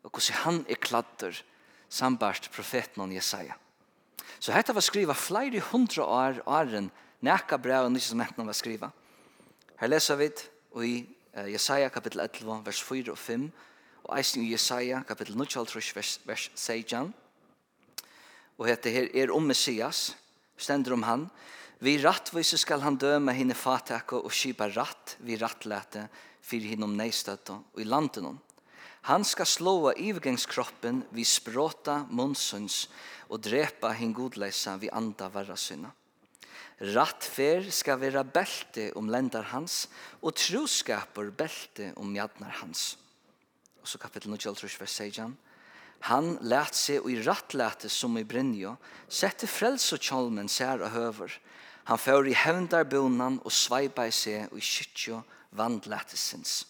Og 0.03 0.11
hvordan 0.11 0.41
han 0.41 0.57
er 0.69 0.75
kladder 0.75 1.37
sambart 1.89 2.49
profeten 2.51 3.01
om 3.01 3.13
Jesaja. 3.15 3.55
Så 4.39 4.51
dette 4.51 4.75
var 4.75 4.83
skriva 4.83 5.15
flere 5.15 5.61
hundre 5.71 6.03
år 6.03 6.41
åren 6.45 6.91
nækka 7.23 7.57
brev 7.57 7.87
og 7.87 7.93
nysgementen 7.95 8.47
var 8.47 8.53
skriva. 8.59 8.91
Her 9.79 9.87
leser 9.87 10.19
vi 10.19 10.29
i 10.83 11.07
Jesaja 11.53 11.87
kapittel 11.89 12.19
11, 12.19 12.65
vers 12.65 12.83
4 12.83 13.11
og 13.11 13.17
5, 13.17 13.47
og 14.03 14.19
eisen 14.19 14.43
i 14.43 14.51
Jesaja 14.51 15.01
kapittel 15.07 15.37
9, 15.37 15.47
vers, 15.95 16.19
vers 16.25 16.51
16. 16.55 17.13
Og 18.57 18.67
dette 18.67 18.91
her 18.91 19.07
er 19.15 19.31
om 19.31 19.43
Messias, 19.43 20.17
stender 20.57 20.93
om 20.95 21.03
han. 21.03 21.27
Vi 21.79 21.97
rattvise 22.01 22.57
skal 22.57 22.81
han 22.85 22.97
døme 22.97 23.33
henne 23.35 23.55
fatakko 23.57 24.21
og 24.23 24.33
skipa 24.33 24.69
ratt 24.71 25.17
vi 25.25 25.37
rattlete 25.37 26.07
fyrir 26.45 26.81
om 26.83 26.95
neistøtta 26.95 27.57
og 27.59 27.81
i 27.81 27.87
landen 27.87 28.39
Han 29.05 29.23
skal 29.23 29.45
slåa 29.45 29.93
ivgengskroppen 29.97 31.03
vi 31.11 31.23
språta 31.23 32.05
munnsons 32.09 32.87
og 33.29 33.41
drepa 33.41 33.91
hin 33.93 34.13
godleisa 34.13 34.77
vi 34.77 34.89
anda 34.89 35.29
varra 35.29 35.55
syna. 35.55 35.91
Rattfer 36.81 37.69
skal 37.71 37.99
være 38.01 38.23
belte 38.27 38.89
om 38.99 39.07
lendar 39.07 39.45
hans 39.53 39.85
og 40.21 40.35
troskaper 40.35 41.29
belte 41.31 41.93
om 41.95 42.09
mjadnar 42.11 42.57
hans. 42.61 42.97
Og 43.81 43.87
så 43.87 43.97
kapittel 43.97 44.31
9, 44.33 44.41
vers 44.79 44.91
16. 44.91 45.37
Han 45.99 46.37
lät 46.41 46.75
sig 46.75 46.99
och 46.99 47.11
i 47.11 47.21
rattläte 47.21 47.89
som 47.89 48.17
i 48.17 48.23
Brynjo, 48.23 48.77
sette 49.07 49.47
frels 49.47 49.93
och 49.93 50.01
tjolmen 50.01 50.49
sär 50.49 50.81
och 50.81 50.89
höver. 50.89 51.39
Han 51.83 51.97
får 51.97 52.27
i 52.27 52.33
hävndarbonan 52.33 53.39
och 53.39 53.53
svajpa 53.53 54.07
i 54.07 54.11
sig 54.11 54.47
och 54.51 54.57
i 54.57 54.61
kyttjo 54.61 55.21
vandlätesens. 55.49 56.67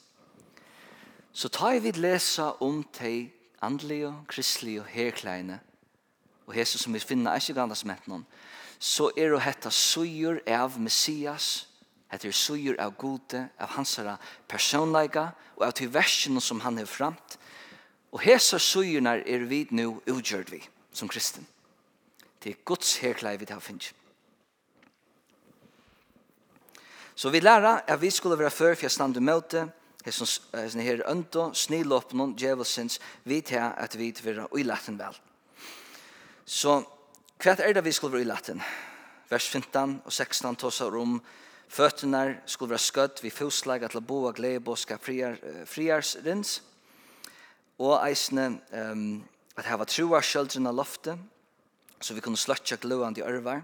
Så 1.32 1.50
tar 1.50 1.80
vi 1.80 1.92
läsa 1.92 2.52
om 2.52 2.84
te 2.84 3.30
andliga, 3.60 4.24
kristliga, 4.28 4.84
herkleine 4.84 5.60
och 6.46 6.54
hese 6.54 6.78
som 6.78 6.94
vi 6.94 7.00
finner 7.00 7.38
ikke 7.38 7.54
gandas 7.58 7.86
med 7.86 8.02
noen, 8.06 8.26
så 8.80 9.10
er 9.18 9.34
det 9.34 9.42
hette 9.46 9.72
suger 9.74 10.42
av 10.52 10.78
Messias, 10.80 11.68
hette 12.12 12.32
suger 12.32 12.78
av 12.82 12.94
gode, 12.98 13.48
av 13.60 13.74
hans 13.78 13.98
personleika 14.48 15.32
og 15.56 15.66
av 15.68 15.74
til 15.74 15.90
versen 15.94 16.40
som 16.42 16.62
han 16.62 16.78
har 16.78 16.90
framt, 16.90 17.38
Og 18.16 18.22
hesa 18.24 18.56
søgjerne 18.62 19.18
er 19.28 19.44
vi 19.44 19.66
nu 19.76 19.98
utgjørt 20.08 20.52
vi, 20.54 20.62
som 20.96 21.10
kristen. 21.12 21.44
Det 22.40 22.54
er 22.54 22.62
Guds 22.64 22.94
herklei 23.04 23.36
vi 23.36 23.48
tar 23.50 23.60
finnes. 23.60 23.90
Så 27.16 27.30
vi 27.30 27.42
lærer 27.44 27.82
at 27.88 28.00
vi 28.02 28.10
skulle 28.10 28.40
være 28.40 28.52
før 28.52 28.76
for 28.76 28.88
jeg 28.88 28.92
stande 28.92 29.20
møte, 29.20 29.66
hesson 30.06 30.84
her 30.84 31.02
øndo, 31.12 31.50
snilåpnen, 31.54 32.36
djevelsens, 32.40 33.00
vi 33.24 33.42
tar 33.42 33.74
at 33.84 33.98
vi 34.00 34.14
vil 34.24 34.38
være 34.38 34.54
uilaten 34.54 35.00
vel. 35.00 35.18
Så 36.46 36.78
hva 37.44 37.56
er 37.58 37.74
det 37.74 37.84
vi 37.84 37.92
skulle 37.92 38.16
være 38.16 38.30
latten? 38.30 38.62
Vers 39.30 39.50
15 39.50 40.02
og 40.06 40.14
16 40.14 40.56
tåser 40.56 40.96
om 40.96 41.18
føttene 41.68 42.40
skulle 42.46 42.78
være 42.78 42.86
skøtt, 42.86 43.24
vi 43.24 43.34
fosleg 43.34 43.84
at 43.84 43.96
la 43.96 44.00
bo 44.00 44.24
og 44.30 44.36
glede 44.40 44.64
på, 44.64 44.76
skal 44.76 45.04
friarsrins. 45.04 45.68
Friar, 45.68 46.75
og 47.80 47.98
eisne 48.06 48.48
um, 48.72 49.24
at 49.56 49.68
hava 49.68 49.88
trua 49.90 50.22
skjøldrene 50.24 50.72
loftet, 50.76 51.20
så 52.00 52.16
vi 52.16 52.24
kunne 52.24 52.40
sløtja 52.40 52.78
gløande 52.82 53.22
i 53.22 53.26
ørvar, 53.28 53.64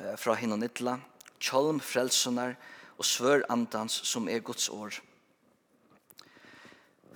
uh, 0.00 0.14
fra 0.20 0.36
hinnon 0.40 0.64
idla, 0.64 0.98
kjolm 1.40 1.80
frelsunar 1.84 2.56
og 2.96 3.04
svør 3.04 3.44
andans 3.52 4.00
som 4.08 4.28
er 4.32 4.40
Guds 4.44 4.68
år. 4.72 4.96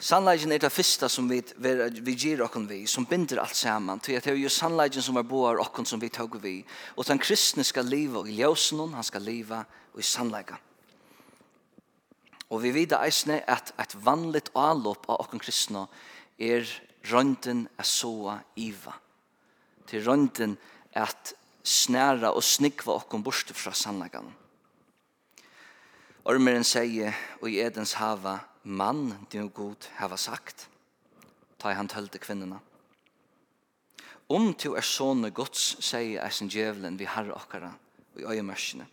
Sannleggen 0.01 0.53
er 0.53 0.63
det 0.63 0.73
første 0.73 1.11
som 1.13 1.27
vi, 1.29 1.43
vi 1.61 2.15
gir 2.17 2.41
okken 2.41 2.65
vi, 2.71 2.87
som 2.89 3.05
binder 3.05 3.43
alt 3.43 3.57
saman, 3.57 4.01
til 4.01 4.17
at 4.17 4.25
det 4.25 4.33
er 4.33 4.39
jo 4.41 4.53
sannleggen 4.53 5.05
som 5.05 5.21
er 5.21 5.27
boar 5.29 5.61
okken 5.61 5.85
som 5.85 6.01
vi 6.01 6.09
tog 6.09 6.39
vi, 6.41 6.63
og 6.97 7.05
den 7.09 7.21
kristne 7.21 7.65
skal 7.69 7.85
leva 7.85 8.25
i 8.25 8.39
ljøsen, 8.39 8.81
han 8.97 9.05
skal 9.05 9.29
leva 9.29 9.61
i 10.01 10.05
sannleggen. 10.05 10.57
Og 12.51 12.63
vi 12.65 12.73
vet 12.75 12.95
eisne 12.99 13.39
at 13.47 13.73
et 13.79 13.95
vanligt 14.05 14.51
avlopp 14.59 15.07
av 15.09 15.23
okken 15.25 15.43
kristne 15.43 15.87
er 16.39 16.67
rønden 17.11 17.67
er 17.79 17.87
soa 17.87 18.41
iva. 18.59 18.97
Til 19.87 20.05
rønden 20.07 20.57
at 20.99 21.35
snæra 21.63 22.33
og 22.35 22.43
snikva 22.43 22.97
okken 22.99 23.23
borste 23.23 23.55
fra 23.55 23.73
sannlagan. 23.77 24.29
Ormeren 26.31 26.67
sier, 26.67 27.15
og 27.41 27.49
i 27.49 27.61
edens 27.63 27.95
hava, 27.97 28.39
mann 28.65 29.15
din 29.33 29.49
god 29.49 29.89
hava 29.97 30.19
sagt, 30.21 30.67
ta 31.59 31.71
i 31.73 31.79
han 31.79 31.89
tølte 31.89 32.21
kvinnerna. 32.21 32.61
Om 34.31 34.53
til 34.55 34.77
er 34.79 34.87
sånne 34.87 35.33
gods, 35.35 35.79
sier 35.83 36.21
eisen 36.23 36.51
djevelen 36.51 36.99
vi 37.01 37.09
har 37.09 37.31
okkara, 37.35 37.73
og 38.15 38.21
i 38.21 38.29
øyemørsene. 38.37 38.87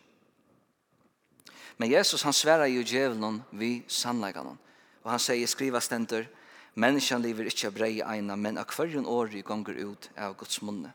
Men 1.78 1.90
Jesus 1.90 2.24
han 2.24 2.34
svärar 2.34 2.66
jo 2.66 2.82
djevelen 2.82 3.44
vi 3.50 3.84
sannläggaren. 3.88 4.58
Och 5.02 5.10
han 5.10 5.20
säger 5.20 5.48
skriva 5.48 5.82
stenter, 5.82 6.30
människan 6.74 7.22
lever 7.22 7.44
inte 7.44 7.68
av 7.68 7.74
brei 7.74 8.00
ena 8.02 8.36
men 8.36 8.58
av 8.58 8.64
kvarjon 8.64 9.06
år 9.06 9.36
i 9.36 9.42
gånger 9.42 9.74
ut 9.74 10.10
av 10.18 10.38
Guds 10.38 10.62
munne. 10.62 10.92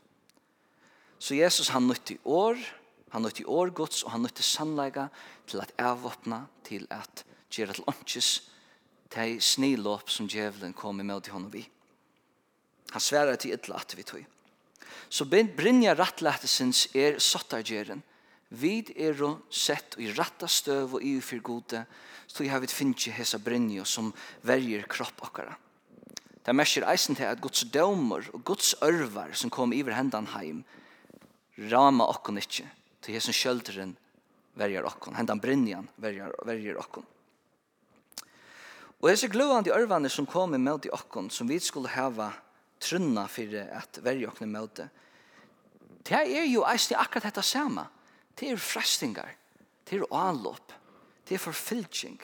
Så 1.17 1.35
Jesus 1.35 1.69
han 1.69 1.87
nytti 1.87 2.17
år, 2.23 2.57
han 3.09 3.21
nytti 3.21 3.45
år 3.45 3.69
Guds 3.69 4.03
och 4.03 4.11
han 4.11 4.23
nytti 4.23 4.43
sannlägga 4.43 5.09
till 5.45 5.59
att 5.59 5.81
avvapna 5.81 6.45
till 6.63 6.87
att 6.89 7.25
göra 7.49 7.73
til 7.73 7.83
ånches 7.87 8.41
till 9.09 9.41
snilåp 9.41 10.11
som 10.11 10.27
djevelen 10.27 10.73
kom 10.73 10.99
emot 10.99 11.27
i 11.27 11.31
honom 11.31 11.51
vi. 11.51 11.69
Han 12.89 13.01
svärar 13.01 13.35
till 13.35 13.53
ytla 13.53 13.75
at 13.75 13.95
vi 13.95 14.03
tog. 14.03 14.25
Så 15.09 15.25
brinja 15.25 15.95
rattlættesins 15.95 16.95
er 16.95 17.19
sottargeren 17.19 18.01
Vi 18.53 18.83
er 18.93 19.17
jo 19.17 19.31
sett 19.49 19.95
i 19.97 20.11
ratta 20.13 20.45
støv 20.45 20.99
og 20.99 21.03
i 21.05 21.15
for 21.25 21.41
gode, 21.41 21.79
så 22.29 22.43
jeg 22.45 22.53
har 22.53 22.61
vi 22.61 22.69
finnet 22.69 23.09
hesa 23.17 23.39
brinje 23.41 23.85
som 23.89 24.11
verger 24.45 24.85
kropp 24.89 25.23
okkara. 25.25 25.55
Det 26.43 26.53
merker 26.53 26.85
eisen 26.91 27.15
til 27.15 27.25
at 27.25 27.41
Guds 27.41 27.63
dømer 27.71 28.27
og 28.33 28.43
Guds 28.45 28.75
ørvar 28.83 29.33
som 29.33 29.49
kom 29.49 29.73
iver 29.73 29.95
hendan 29.95 30.27
heim, 30.35 30.61
rama 31.71 32.05
okkon 32.11 32.37
ikkje, 32.41 32.67
til 33.01 33.15
hesen 33.15 33.33
kjølderen 33.33 33.95
verger 34.59 34.85
okkon, 34.85 35.15
hendan 35.17 35.41
brinjan 35.41 35.87
verger, 35.97 36.35
verger 36.45 36.77
okkon. 36.83 37.07
Og 39.01 39.09
hese 39.09 39.31
gløvande 39.31 39.73
ørvane 39.73 40.11
som 40.13 40.27
kom 40.29 40.53
i 40.53 40.61
møte 40.61 40.93
okkon, 40.93 41.31
som 41.33 41.49
vi 41.49 41.57
skulle 41.63 41.91
hava 41.95 42.29
trunna 42.83 43.25
fyrir 43.31 43.71
at 43.73 43.97
verger 44.03 44.29
okkon 44.29 44.51
i 44.51 44.53
møte, 44.53 44.87
det 46.03 46.21
er 46.21 46.45
jo 46.51 46.67
eisen 46.67 46.99
akkurat 46.99 47.31
dette 47.31 47.41
samme. 47.47 47.87
Det 48.39 48.49
er 48.49 48.61
frestingar, 48.61 49.35
det 49.89 49.99
er 49.99 50.05
anlopp, 50.09 50.73
det 51.27 51.37
er 51.37 51.43
forfylking. 51.43 52.19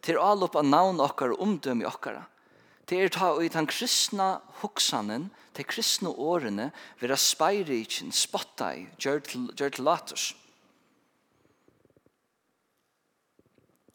Det 0.00 0.14
er 0.14 0.22
anlopp 0.22 0.56
av 0.56 0.64
navn 0.64 1.00
okkar 1.04 1.34
og 1.34 1.42
omdøm 1.44 1.82
i 1.82 1.88
okkara. 1.88 2.24
Det 2.88 2.98
er 2.98 3.12
ta 3.12 3.34
i 3.38 3.50
den 3.52 3.68
kristna 3.70 4.40
hoksanen, 4.62 5.28
de 5.54 5.64
kristna 5.66 6.10
årene, 6.10 6.70
vera 6.98 7.18
speirikin, 7.20 8.10
spotta 8.10 8.72
i, 8.74 8.86
gjør 8.98 9.20
til 9.26 9.84
latus. 9.84 10.32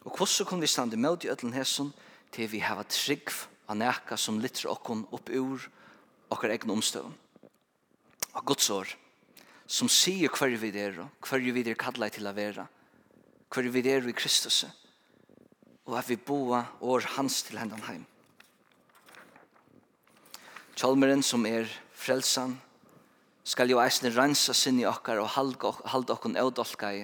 Og 0.06 0.14
hvordan 0.14 0.48
kunne 0.48 0.62
vi 0.62 0.70
stande 0.70 0.98
med 0.98 1.26
i 1.26 1.32
ødelen 1.34 1.58
hesson 1.58 1.92
til 2.32 2.52
vi 2.52 2.62
hava 2.62 2.86
trygg 2.86 3.34
av 3.68 3.80
nekka 3.80 4.18
som 4.18 4.38
litter 4.40 4.70
okkon 4.70 5.08
opp 5.16 5.32
ur 5.34 5.66
okkar 6.30 6.54
egne 6.54 6.76
omstøvn. 6.78 7.16
Og 8.36 8.46
Guds 8.46 8.70
år 8.70 8.94
som 9.66 9.90
sier 9.90 10.30
hver 10.30 10.56
vi 10.62 10.72
er, 10.78 10.98
hver 11.26 11.42
vi 11.42 11.64
er 11.66 11.78
kallet 11.80 12.18
til 12.18 12.28
å 12.28 12.34
være, 12.36 12.68
hver 13.50 13.70
vi 13.74 13.86
er 13.90 14.06
i 14.08 14.14
Kristus, 14.14 14.66
og 15.86 15.98
at 15.98 16.10
vi 16.10 16.18
boa 16.18 16.66
år 16.82 17.06
hans 17.16 17.42
til 17.46 17.60
hendan 17.62 17.84
heim. 17.90 18.06
Kjolmeren 20.76 21.24
som 21.24 21.46
er 21.48 21.70
frelsan, 21.96 22.58
skal 23.46 23.70
jo 23.70 23.78
eisne 23.78 24.10
rensa 24.10 24.56
sinni 24.58 24.88
okkar 24.90 25.22
og 25.22 25.36
halda 25.38 26.16
okkon 26.16 26.38
eudolka 26.42 26.90
i, 26.98 27.04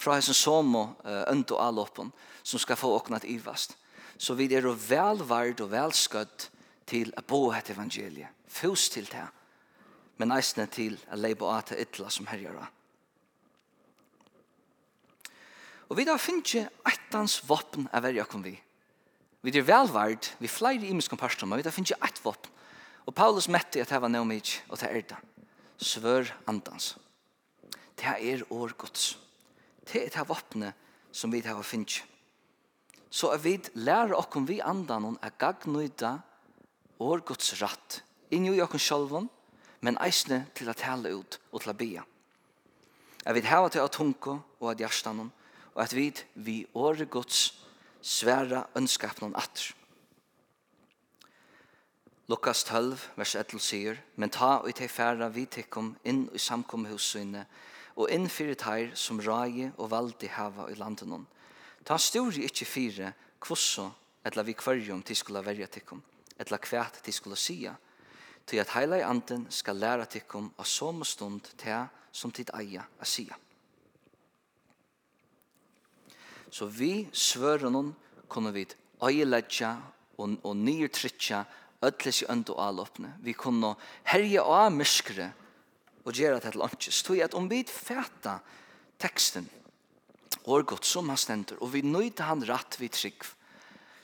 fra 0.00 0.16
hesson 0.18 0.34
som 0.34 0.74
og 0.74 1.04
ønd 1.30 1.52
og 1.54 1.60
alåpen, 1.62 2.10
som 2.42 2.58
skal 2.58 2.78
få 2.80 2.90
okkon 2.96 3.18
at 3.20 3.26
ivast. 3.28 3.76
Så 4.18 4.34
vi 4.34 4.48
er 4.52 4.66
velvard 4.66 5.62
og 5.62 5.70
velskødd 5.70 6.48
til 6.90 7.12
å 7.16 7.22
bo 7.22 7.44
et 7.54 7.70
evangeliet. 7.70 8.34
Fus 8.50 8.88
til 8.90 9.06
det 9.06 9.28
men 10.20 10.34
eisne 10.36 10.66
til 10.68 10.98
a 11.08 11.16
leibo 11.16 11.48
av 11.48 11.72
ytla 11.72 12.10
som 12.12 12.28
herjara. 12.28 12.66
Og 15.90 15.96
vi 15.98 16.04
da 16.06 16.14
finnje 16.20 16.66
eittans 16.86 17.40
vopn 17.48 17.88
er 17.90 18.04
verja 18.04 18.26
kom 18.28 18.44
vi. 18.44 18.52
Vi 19.40 19.52
er 19.56 19.64
velvard, 19.64 20.28
vi 20.38 20.50
flere 20.52 20.86
imiskom 20.86 21.18
parstum, 21.18 21.48
men 21.50 21.58
vi 21.58 21.66
da 21.66 21.72
finnje 21.74 21.96
eit 22.04 22.20
vopn. 22.22 22.52
Og 23.08 23.16
Paulus 23.16 23.48
mette 23.50 23.80
at 23.80 23.90
heva 23.90 24.10
neomid, 24.12 24.52
og 24.68 24.78
det 24.78 24.90
er 24.90 25.06
det. 25.14 25.18
Svør 25.80 26.28
andans. 26.46 26.92
Det 27.96 28.12
er 28.12 28.44
år 28.52 28.76
gods. 28.78 29.16
Det 29.88 30.04
er 30.04 30.12
det 30.14 30.28
våpne 30.28 30.74
som 31.10 31.32
vi 31.32 31.40
heva 31.42 31.64
finnje. 31.64 32.04
Så 33.10 33.32
er 33.34 33.42
vi 33.42 33.56
lærer 33.74 34.14
okkom 34.14 34.46
vi 34.46 34.60
andan 34.62 35.16
er 35.18 35.34
gagnøyda 35.40 36.12
år 37.02 37.24
gods 37.26 37.56
ratt. 37.58 38.02
Inni 38.30 38.52
i 38.54 38.62
okkom 38.62 38.78
sjolvån, 38.78 39.26
men 39.80 39.98
eisne 40.04 40.46
til 40.54 40.68
at 40.68 40.82
tale 40.82 41.12
ut 41.16 41.40
og 41.52 41.62
til 41.62 41.72
å 41.72 41.76
bia. 41.76 42.04
Jeg 43.24 43.34
vil 43.36 43.50
hava 43.50 43.68
til 43.68 43.84
at 43.84 43.92
tunke 43.92 44.38
og 44.60 44.70
at 44.70 44.80
hjertanon, 44.80 45.32
og 45.74 45.82
at 45.82 45.94
vi 45.96 46.12
vi 46.34 46.66
åre 46.74 47.06
gods 47.06 47.54
sværa 48.02 48.66
ønskapnon 48.76 49.36
atter. 49.36 49.74
Lukas 52.30 52.64
12, 52.64 52.98
vers 53.16 53.34
11 53.34 53.60
sier, 53.60 53.96
Men 54.16 54.30
ta 54.30 54.60
og 54.62 54.74
te 54.74 54.88
færa 54.88 55.28
vi 55.28 55.46
tekkom 55.46 55.96
inn 56.04 56.28
i 56.34 56.38
samkomhussynet, 56.38 57.46
og 57.96 58.10
inn 58.10 58.28
fyrir 58.30 58.54
teir 58.54 58.92
som 58.94 59.18
rai 59.20 59.70
og 59.76 59.90
valdi 59.90 60.28
hava 60.30 60.68
i 60.70 60.76
landenon. 60.78 61.26
Ta 61.84 61.98
styrir 61.98 62.44
ikkje 62.46 62.66
fire, 62.66 63.12
kvosso, 63.40 63.90
etla 64.24 64.44
vi 64.46 64.54
kvarjum 64.54 65.02
til 65.02 65.16
skulle 65.16 65.42
verja 65.44 65.66
tekkom, 65.66 66.02
etla 66.38 66.58
kvært 66.62 67.00
til 67.02 67.12
skulle 67.16 67.36
sia, 67.36 67.74
til 68.50 68.58
at 68.58 68.72
heila 68.74 68.98
i 68.98 69.06
anden 69.06 69.46
skal 69.54 69.78
læra 69.78 70.08
tikkum 70.10 70.50
av 70.58 70.66
som 70.66 71.04
stund 71.06 71.52
til 71.58 71.86
som 72.12 72.32
tid 72.34 72.50
eia 72.58 72.82
a 72.98 73.06
sia. 73.06 73.36
Så 76.50 76.66
vi 76.66 77.06
svørenon 77.12 77.94
kunne 78.28 78.52
vi 78.52 78.66
øyeledja 79.02 79.76
og, 80.18 80.36
og 80.42 80.56
nyrtrytja 80.56 81.44
ödles 81.80 82.22
i 82.24 82.26
ønd 82.28 82.50
og 82.50 82.66
alåpne. 82.66 83.14
Vi 83.22 83.32
kunne 83.32 83.74
herje 84.10 84.42
av 84.42 84.72
myskre 84.74 85.30
og 86.04 86.12
gjøre 86.12 86.40
det 86.40 86.50
til 86.50 86.60
lunches. 86.60 87.02
Tog 87.02 87.22
at 87.22 87.34
om 87.34 87.46
vi 87.50 87.62
fæta 87.64 88.40
teksten 88.98 89.46
og 90.44 90.66
godt 90.66 90.86
som 90.86 91.08
han 91.08 91.20
stender 91.20 91.60
og 91.60 91.72
vi 91.72 91.82
nøyde 91.86 92.26
han 92.26 92.42
rett 92.48 92.80
vi 92.80 92.88
trygg 92.88 93.24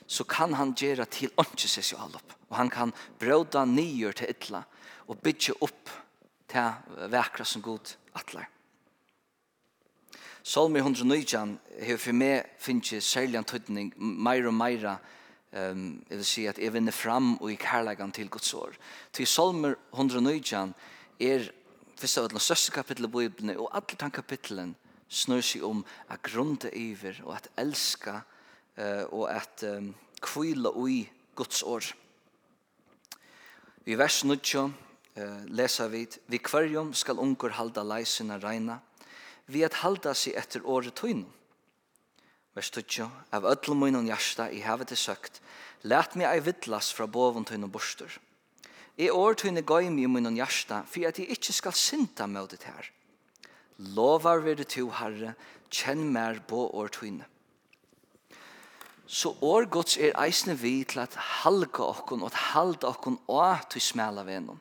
så 0.07 0.23
kan 0.23 0.53
han 0.55 0.73
gjøre 0.77 1.05
til 1.11 1.33
åndsje 1.37 1.69
seg 1.69 1.85
selv 1.91 2.15
opp. 2.19 2.35
Og 2.49 2.55
han 2.57 2.71
kan 2.71 2.93
bråda 3.19 3.65
nyer 3.67 4.15
til 4.15 4.31
ytla 4.31 4.63
og 5.07 5.19
bygge 5.23 5.57
opp 5.63 5.91
til 6.47 7.09
vekra 7.11 7.45
som 7.45 7.63
god 7.63 7.93
atler. 8.15 8.47
Salmi 10.47 10.79
119 10.79 11.57
har 11.83 11.99
for 11.99 12.15
meg 12.15 12.47
finnet 12.63 13.03
særlig 13.03 13.35
en 13.35 13.47
tøytning 13.47 13.91
mer 13.99 14.47
og 14.47 14.55
mer 14.55 14.85
um, 15.51 15.99
jeg 16.07 16.21
vil 16.21 16.25
si 16.29 16.45
at 16.47 16.61
jeg 16.61 16.71
vinner 16.71 16.95
fram 16.95 17.33
og 17.41 17.51
i 17.51 17.59
kærleggen 17.59 18.13
til 18.15 18.29
Guds 18.31 18.53
år. 18.55 18.77
Til 19.11 19.27
Salmi 19.27 19.73
119 19.91 20.71
er 21.19 21.49
først 21.99 22.21
av 22.21 22.29
den 22.31 22.39
største 22.39 22.71
kapitlet 22.71 23.11
i 23.11 23.11
Bibelen 23.17 23.57
og 23.57 23.73
alle 23.75 23.99
de 23.99 24.11
kapitlene 24.21 24.75
snur 25.09 25.43
seg 25.43 25.67
om 25.67 25.83
at 26.07 26.23
grunde 26.23 26.71
iver 26.71 27.19
og 27.25 27.35
at 27.35 27.51
elska 27.59 28.21
Gud 28.21 28.36
og 28.77 29.25
at 29.33 29.63
um, 29.65 29.95
kvile 30.21 30.69
ui 30.77 31.09
Guds 31.35 31.63
år. 31.63 31.85
I 33.85 33.95
vers 33.97 34.23
9 34.23 34.37
lesa 35.49 35.87
vi 35.87 36.07
Vi 36.27 36.37
kvarjum 36.37 36.93
skal 36.93 37.19
unger 37.19 37.49
halda 37.49 37.83
leisina 37.83 38.37
reina 38.37 38.79
vi 39.47 39.63
at 39.63 39.73
halda 39.73 40.13
sig 40.13 40.35
etter 40.35 40.61
året 40.65 40.95
tøynum. 40.95 41.31
Vers 42.53 42.69
20 42.71 43.09
Av 43.31 43.45
öllum 43.45 43.79
munnen 43.79 44.09
hjärsta 44.09 44.49
i 44.51 44.61
havet 44.65 44.91
er 44.91 44.99
søkt 44.99 45.41
Lät 45.83 46.15
mig 46.15 46.27
ei 46.27 46.41
vittlas 46.41 46.91
fra 46.91 47.07
boven 47.07 47.45
tøynum 47.45 47.71
bostur 47.71 48.11
I 48.97 49.09
år 49.09 49.37
tøyne 49.37 49.61
gøymi 49.61 50.03
i 50.03 50.11
munnen 50.11 50.35
hjärsta 50.35 50.83
for 50.85 51.07
at 51.07 51.19
jeg 51.19 51.29
ikke 51.31 51.53
skal 51.53 51.73
synta 51.73 52.27
med 52.27 52.49
det 52.49 52.63
her. 52.65 52.91
Lovar 53.77 54.41
vi 54.41 54.55
det 54.57 54.67
to, 54.73 54.89
Herre, 54.89 55.35
kjenn 55.69 56.09
mer 56.09 56.39
på 56.47 56.65
år 56.73 56.89
tøyne. 56.89 57.27
Så 59.07 59.31
år 59.41 59.69
gods 59.71 59.95
er 59.97 60.15
eisne 60.19 60.57
vi 60.59 60.81
til 60.83 60.99
at 60.99 61.13
halga 61.15 61.85
okkon 61.93 62.25
og 62.25 62.33
at 62.33 62.39
halda 62.51 62.89
okkon 62.91 63.19
og 63.31 63.69
til 63.71 63.81
smela 63.81 64.25
venon. 64.27 64.59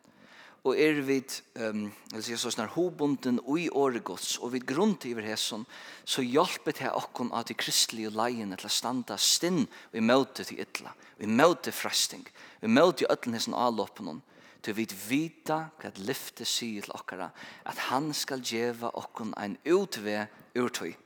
Og 0.66 0.78
er 0.78 1.00
vi, 1.06 1.20
um, 1.62 1.84
eller 2.10 2.22
sier 2.26 2.38
så 2.38 2.50
snar, 2.50 2.72
hobunden 2.74 3.38
ui 3.46 3.68
året 3.70 4.02
gods 4.06 4.36
og 4.42 4.52
vi 4.54 4.62
grunnt 4.66 5.04
iver 5.06 5.26
hesson, 5.26 5.66
så 6.04 6.22
hjelper 6.22 6.74
det 6.78 6.90
okkon 6.90 7.30
at 7.34 7.50
de 7.50 7.54
kristelige 7.58 8.10
leiene 8.10 8.58
til 8.58 8.66
å 8.66 8.74
standa 8.74 9.18
stinn 9.18 9.64
og 9.66 9.98
i 9.98 10.02
møte 10.02 10.46
til 10.46 10.62
ytla, 10.62 10.94
og 10.94 11.22
i 11.22 11.30
møte 11.30 11.74
fresting, 11.74 12.26
og 12.62 12.66
i 12.66 12.72
møte 12.74 13.06
i 13.06 13.10
ødlen 13.10 13.38
hesson 13.38 13.54
avloppen 13.54 14.22
til 14.62 14.74
vi 14.74 14.86
vita 15.06 15.58
hva 15.78 15.92
lyfte 16.02 16.46
sier 16.46 16.82
til 16.82 16.94
okkara, 16.94 17.30
at 17.66 17.86
han 17.90 18.10
skal 18.14 18.42
djeva 18.42 18.90
okkon 18.98 19.34
ein 19.38 19.58
utve 19.62 20.26
urtøy. 20.58 20.96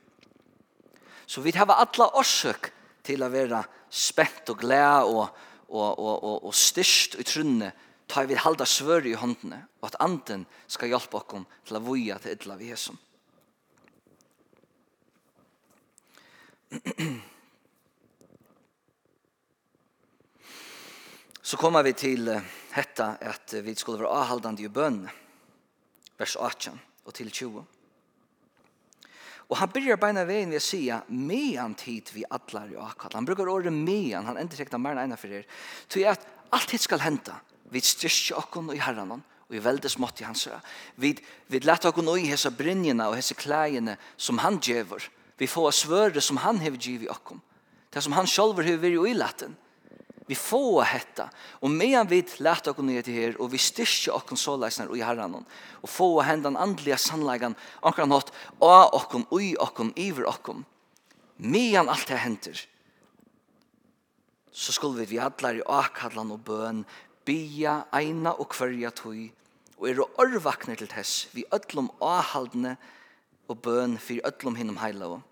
Så 1.29 1.41
vi 1.45 1.53
har 1.53 1.69
alla 1.69 2.09
orsøk 2.17 2.71
til 3.05 3.23
å 3.23 3.29
være 3.31 3.63
spent 3.89 4.49
og 4.53 4.59
glad 4.61 5.09
og, 5.09 5.29
og, 5.69 5.99
og, 5.99 6.23
og, 6.23 6.45
og 6.49 6.53
styrst 6.55 7.15
i 7.19 7.23
trunne, 7.27 7.71
ta 8.11 8.25
vi 8.27 8.35
halda 8.35 8.65
svør 8.67 9.05
i 9.07 9.13
håndene, 9.15 9.65
og 9.79 9.87
at 9.91 9.99
anden 10.03 10.45
skal 10.67 10.91
hjelpe 10.91 11.17
oss 11.17 11.45
til 11.67 11.77
å 11.79 11.85
voja 11.85 12.19
til 12.19 12.31
idla 12.35 12.55
vi 12.59 12.71
hesum. 12.73 12.97
Så 21.41 21.57
kommer 21.57 21.83
vi 21.83 21.91
til 21.97 22.29
hetta 22.71 23.17
at 23.27 23.53
vi 23.65 23.75
skulle 23.75 23.99
være 24.03 24.13
avhaldande 24.21 24.63
i 24.63 24.69
bøn, 24.71 25.09
vers 26.19 26.35
18 26.39 26.79
og 27.05 27.13
til 27.17 27.31
20. 27.31 27.80
Og 29.51 29.57
han 29.59 29.71
byrjar 29.71 29.99
beina 29.99 30.23
vegin 30.23 30.53
ved 30.53 30.61
å 30.61 30.63
sija 30.63 31.01
mean 31.11 31.73
tid 31.75 32.07
vi 32.15 32.23
atlar 32.23 32.69
i 32.71 32.77
akkall. 32.79 33.17
Han 33.17 33.27
brukar 33.27 33.49
året 33.51 33.73
mean, 33.75 34.29
han 34.29 34.39
ender 34.39 34.55
sikkert 34.55 34.79
mer 34.79 34.95
enn 34.95 35.09
eina 35.09 35.19
fyrir. 35.19 35.43
Så 35.91 36.03
at 36.07 36.23
alt 36.55 36.71
hitt 36.71 36.85
skal 36.85 37.03
henta. 37.03 37.35
Vi 37.71 37.83
styrkja 37.83 38.39
okkon 38.39 38.71
og 38.71 38.77
i 38.77 38.83
herranon, 38.83 39.23
og 39.49 39.55
i 39.55 39.63
veldes 39.63 39.97
mått 39.99 40.23
i 40.23 40.27
hans. 40.27 40.47
Vi, 40.95 41.11
vi 41.51 41.59
leta 41.63 41.91
okkon 41.91 42.13
og 42.13 42.19
i 42.21 42.29
hessa 42.31 42.51
brinjina 42.55 43.09
og 43.11 43.17
hessa 43.19 43.35
klæjene 43.35 43.97
som 44.15 44.39
han 44.43 44.59
djever. 44.63 45.03
Vi 45.35 45.51
får 45.51 45.75
svøre 45.75 46.23
som 46.23 46.39
han 46.45 46.61
hever 46.63 46.79
giv 46.79 47.03
i 47.03 47.11
okkon. 47.11 47.43
Det 47.91 48.03
som 48.03 48.15
han 48.15 48.29
sjolver 48.29 48.63
hever 48.63 48.95
i 49.03 49.17
latten 49.17 49.57
Vi 50.31 50.35
får 50.39 50.85
hetta. 50.87 51.25
Og 51.59 51.71
medan 51.73 52.07
vi 52.07 52.21
lærte 52.39 52.71
oss 52.71 52.85
ned 52.87 53.03
til 53.03 53.17
her, 53.17 53.33
og 53.43 53.49
vi 53.51 53.59
styrke 53.59 54.13
oss 54.15 54.39
så 54.39 54.53
leisner 54.55 54.91
i 54.95 55.01
herren, 55.03 55.41
og 55.81 55.89
få 55.91 56.21
hendan 56.23 56.55
andliga 56.55 56.95
sannleggen, 56.95 57.57
akkurat 57.83 58.07
nått, 58.07 58.31
av 58.63 58.95
oss, 58.95 59.25
ui 59.27 59.57
oss, 59.59 59.81
iver 59.99 60.29
oss. 60.31 60.61
Medan 61.35 61.89
alt 61.91 62.07
det 62.07 62.21
henter, 62.23 62.61
så 64.51 64.71
skulle 64.71 65.01
vi 65.01 65.17
vi 65.17 65.19
alle 65.19 65.57
i 65.57 65.65
akadlan 65.67 66.31
og 66.31 66.45
bøn, 66.47 66.85
bia, 67.27 67.81
eina 67.91 68.31
og 68.31 68.53
kvarja 68.53 68.93
tøy, 68.95 69.31
og 69.81 69.89
er 69.89 69.99
å 69.99 70.09
orvakne 70.21 70.77
til 70.79 70.87
tess, 70.87 71.27
vi 71.35 71.43
ødlom 71.51 71.91
ahaldne 71.99 72.77
og 73.49 73.59
bøn 73.65 73.97
for 73.99 74.23
ødlom 74.31 74.55
hinnom 74.55 74.79
heilavom 74.79 75.27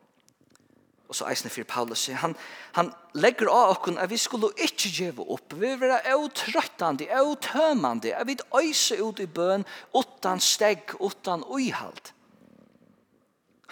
og 1.10 1.16
så 1.18 1.26
eisne 1.26 1.50
for 1.50 1.66
Paulus, 1.66 2.06
han, 2.22 2.36
han 2.78 2.92
legger 3.18 3.50
av 3.50 3.72
okken 3.74 3.98
at 3.98 4.12
vi 4.12 4.18
skulle 4.22 4.52
ikke 4.62 4.92
gjeve 4.94 5.26
opp, 5.26 5.56
vi 5.58 5.72
vil 5.72 5.82
være 5.82 6.14
eutrøttande, 6.14 7.08
eutømande, 7.18 8.14
at 8.14 8.30
vi 8.30 8.38
øyse 8.54 9.00
ut 9.02 9.20
i 9.20 9.26
bøn, 9.26 9.66
utan 9.98 10.40
steg, 10.40 10.94
utan 11.02 11.44
uihald. 11.50 12.14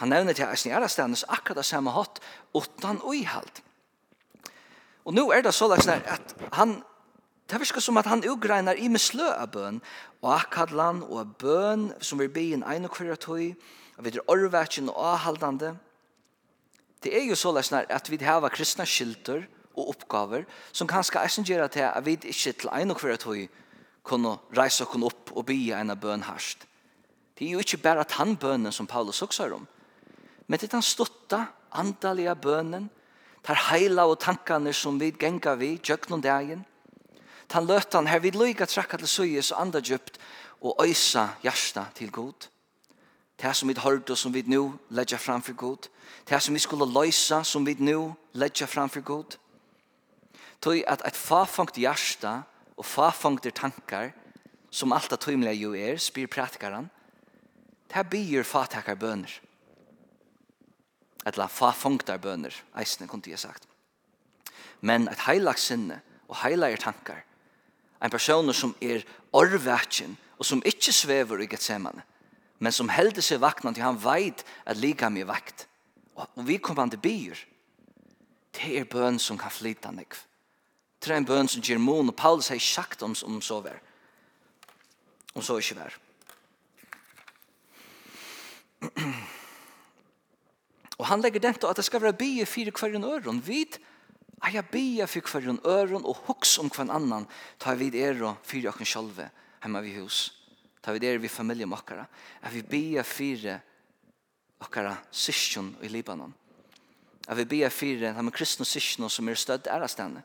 Han 0.02 0.10
nevner 0.10 0.34
til 0.34 0.50
eisne 0.50 0.73
i 0.73 0.76
ærastendes 0.78 1.28
akkurat 1.30 1.62
det 1.62 1.69
samme 1.69 1.93
hatt, 1.93 2.19
utan 2.58 3.02
uihald. 3.06 3.62
Og 5.06 5.13
nå 5.13 5.30
er 5.32 5.45
det 5.45 5.54
så 5.54 5.69
lagt 5.69 5.88
at 5.88 6.36
han, 6.58 6.80
det 7.50 7.62
virker 7.62 7.82
som 7.82 7.97
at 8.02 8.10
han 8.10 8.26
ugreinar 8.26 8.82
i 8.82 8.89
mislø 8.89 9.30
av 9.30 9.54
bøn, 9.54 9.82
og 10.26 10.34
akkadlan 10.41 11.06
og 11.06 11.38
bøn 11.38 11.91
som 12.02 12.17
vi 12.17 12.34
blir 12.34 12.58
en 12.58 12.65
ene 12.65 12.89
kvaratøy, 12.89 13.54
og 13.97 14.06
vi 14.06 14.10
er 14.10 14.26
orvætjen 14.26 14.89
og 14.89 15.13
avhaldande, 15.13 15.78
Det 17.03 17.13
er 17.13 17.27
jo 17.27 17.36
så 17.36 17.51
løsner 17.53 17.86
at 17.89 18.10
vi 18.10 18.17
har 18.23 18.49
kristne 18.49 18.86
skilter 18.86 19.45
og 19.77 19.93
oppgaver 19.93 20.47
som 20.71 20.89
kanskje 20.89 21.21
eisen 21.21 21.45
gjøre 21.45 21.69
til 21.69 21.86
at 21.86 22.05
vi 22.05 22.17
ikke 22.17 22.53
til 22.53 22.69
en 22.73 22.91
og 22.91 23.01
hver 23.01 23.19
tog 23.21 23.47
kunne 24.07 24.38
reise 24.57 24.86
oss 24.86 25.03
opp 25.03 25.33
og 25.36 25.45
bya 25.45 25.81
en 25.81 25.91
av 25.93 25.99
bøn 26.01 26.25
herst. 26.25 26.65
Det 27.38 27.45
er 27.45 27.57
jo 27.57 27.62
ikke 27.62 27.83
bare 27.83 28.01
at 28.01 28.15
han 28.17 28.38
bønnen 28.39 28.73
som 28.73 28.88
Paulus 28.88 29.21
også 29.21 29.43
har 29.43 29.53
om. 29.60 29.67
Men 30.47 30.60
det 30.60 30.69
er 30.69 30.77
den 30.77 30.86
stotta, 30.86 31.45
andalige 31.71 32.33
bønnen, 32.36 32.89
tar 33.43 33.60
heila 33.69 34.07
og 34.07 34.19
tankene 34.23 34.73
som 34.73 34.97
vi 34.99 35.12
genga 35.12 35.53
vi, 35.60 35.75
djøkken 35.77 36.17
om 36.17 36.23
dagen. 36.23 36.65
Tan 37.47 37.67
løtan 37.67 38.07
her 38.07 38.23
vi 38.23 38.31
løyga 38.31 38.65
trakka 38.65 38.97
til 38.97 39.07
søyes 39.12 39.51
og 39.51 39.62
andadjupt 39.62 40.17
og 40.62 40.81
øysa 40.83 41.27
hjärsta 41.43 41.86
til 41.95 42.12
god. 42.12 42.47
Det 43.38 43.56
som 43.56 43.69
vi 43.69 43.76
hørte 43.78 44.15
som 44.15 44.34
vi 44.34 44.41
nå 44.47 44.71
legger 44.89 45.17
fram 45.17 45.41
for 45.41 45.54
god. 45.54 45.89
Det 46.30 46.41
som 46.41 46.54
vi 46.54 46.60
skulle 46.60 46.88
løse 46.89 47.43
som 47.43 47.65
vi 47.65 47.76
nå 47.80 48.13
legger 48.34 48.65
fram 48.65 48.89
for 48.89 49.02
god. 49.02 49.38
Tøy 50.62 50.82
at 50.88 51.04
et 51.06 51.15
fafangt 51.15 51.78
hjerte 51.78 52.32
og 52.78 52.86
fafangter 52.86 53.52
tankar 53.52 54.12
som 54.71 54.93
alt 54.93 55.10
det 55.12 55.19
tøymelige 55.19 55.62
jo 55.62 55.73
er, 55.73 55.97
spyr 55.97 56.28
pratikeren, 56.28 56.89
det 57.93 58.10
byr 58.10 58.43
fatakar 58.43 58.95
bøner. 58.95 59.32
Etla 61.28 61.47
fafangtar 61.47 62.17
bøner, 62.17 62.56
eisene 62.78 63.08
kunne 63.08 63.30
jeg 63.30 63.39
sagt. 63.39 63.67
Men 64.82 65.08
et 65.08 65.23
heilagt 65.28 65.62
sinne 65.63 66.02
og 66.28 66.38
heilagt 66.43 66.84
tankar, 66.84 67.23
en 68.04 68.13
person 68.13 68.54
som 68.54 68.76
er 68.82 69.06
orvetjen 69.34 70.17
og 70.38 70.45
som 70.45 70.62
ikke 70.65 70.93
svever 70.93 71.41
i 71.41 71.47
Gethsemane, 71.50 72.04
men 72.60 72.74
som 72.74 72.89
heldur 72.89 73.22
seg 73.26 73.41
vakna 73.41 73.74
til 73.74 73.86
han 73.86 74.00
veit 74.02 74.43
at 74.65 74.80
lika 74.82 75.10
mi 75.13 75.24
vakt. 75.28 75.67
Og 76.17 76.48
vi 76.48 76.58
kommer 76.58 76.84
an 76.84 76.93
til 76.93 77.02
byr. 77.04 77.38
Det 78.58 78.80
er 78.80 78.89
bøn 78.89 79.20
som 79.22 79.38
kan 79.38 79.54
flyta 79.54 79.91
nekv. 79.93 80.17
Det 80.98 81.12
er 81.13 81.17
en 81.22 81.30
bøn 81.30 81.48
som 81.48 81.62
gir 81.62 81.78
mån, 81.78 82.10
og 82.10 82.15
Paulus 82.17 82.50
har 82.50 82.60
sagt 82.60 83.04
om, 83.06 83.15
om 83.26 83.41
så 83.41 83.62
vær. 83.62 83.78
Om 85.36 85.41
så 85.46 85.58
ikke 85.62 85.78
vær. 85.78 85.93
og 90.98 91.06
han 91.06 91.22
legger 91.22 91.39
den 91.39 91.54
til 91.54 91.70
at 91.70 91.78
det 91.78 91.86
skal 91.86 92.02
være 92.02 92.17
byr 92.17 92.46
fyrir 92.46 92.74
hverjen 92.74 93.04
øron. 93.06 93.43
Vid 93.46 93.78
eier 94.46 94.65
byr 94.65 95.06
fyrir 95.06 95.30
hverjen 95.30 95.62
øron 95.65 96.06
og 96.06 96.15
hoks 96.26 96.58
om 96.58 96.70
hvern 96.74 96.89
annan 96.93 97.28
tar 97.60 97.78
vid 97.78 97.96
er 97.96 98.24
og 98.24 98.38
fire 98.43 98.70
okken 98.74 98.86
sjolve 98.86 99.30
hjemme 99.62 99.82
ved 99.86 100.02
hus 100.02 100.37
ta 100.88 100.93
vi 100.93 101.00
der 101.00 101.17
vi 101.17 101.28
familie 101.28 101.65
med 101.65 101.78
at 102.41 102.54
vi 102.54 102.62
bia 102.62 103.04
fire 103.04 103.60
okkara 104.60 104.95
syskjon 105.12 105.76
i 105.82 105.88
Libanon. 105.88 106.34
At 107.28 107.38
vi 107.38 107.45
bia 107.45 107.69
fire, 107.69 108.13
ta 108.13 108.21
med 108.21 108.34
kristne 108.34 108.65
syskjon 108.65 109.10
som 109.10 109.28
er 109.28 109.36
stødd 109.36 109.67
ærastane. 109.67 110.23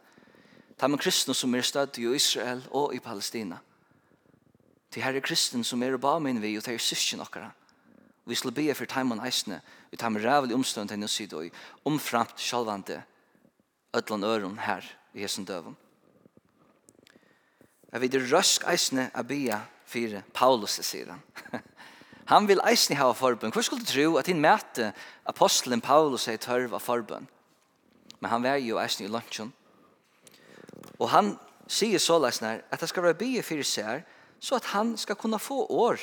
Ta 0.79 0.87
med 0.87 1.01
kristne 1.01 1.35
som 1.35 1.55
er 1.55 1.67
stødd 1.67 1.99
i 1.99 2.15
Israel 2.15 2.63
og 2.71 2.95
i 2.95 3.01
Palestina. 3.01 3.59
Til 4.91 5.03
herre 5.03 5.21
kristne 5.21 5.65
som 5.65 5.83
er 5.83 5.99
ba 5.99 6.19
min 6.19 6.39
vi, 6.41 6.55
og 6.57 6.63
ta 6.63 6.71
er 6.71 6.79
syskjon 6.79 7.27
okkara. 7.27 7.51
Vi 8.25 8.35
skal 8.35 8.55
bia 8.55 8.73
for 8.73 8.87
taimann 8.87 9.27
eisne, 9.27 9.61
vi 9.91 9.97
tar 9.97 10.15
med 10.15 10.23
rævlig 10.23 10.55
omstånd 10.55 10.89
til 10.89 10.99
nå 10.99 11.11
sida 11.11 11.43
omframt 11.85 12.39
sjalvante 12.39 13.03
ödlan 13.93 14.25
øron 14.25 14.59
her 14.59 14.87
i 15.15 15.27
hesen 15.27 15.45
døven. 15.45 15.77
Jeg 17.93 18.01
vil 18.01 18.31
røsk 18.31 18.63
eisne 18.71 19.11
a 19.15 19.23
bia 19.23 19.61
for 19.93 20.23
Paulus 20.35 20.81
sier 20.81 21.13
han. 21.13 21.23
Han 22.33 22.47
vil 22.49 22.63
eisne 22.65 22.97
hava 22.97 23.13
forbønn. 23.19 23.53
Hvor 23.53 23.65
skulle 23.67 23.83
du 23.83 23.91
tro 23.91 24.17
at 24.17 24.29
han 24.31 24.41
møte 24.41 24.93
apostelen 25.29 25.83
Paulus 25.83 26.29
i 26.31 26.39
tørv 26.41 26.77
av? 26.79 27.11
Men 28.23 28.31
han 28.31 28.45
var 28.45 28.61
jo 28.63 28.79
eisne 28.79 29.09
i 29.09 29.11
lunsjen. 29.11 29.51
Og 31.03 31.11
han 31.11 31.35
sier 31.67 31.99
så 31.99 32.19
leisne 32.23 32.55
att 32.55 32.73
at 32.73 32.81
han 32.81 32.89
skal 32.89 33.03
være 33.03 33.19
bygge 33.19 33.43
for 33.43 33.63
seg 33.63 34.05
så 34.41 34.57
at 34.57 34.71
han 34.75 34.97
skal 34.97 35.17
kunna 35.17 35.39
få 35.39 35.67
år. 35.71 35.99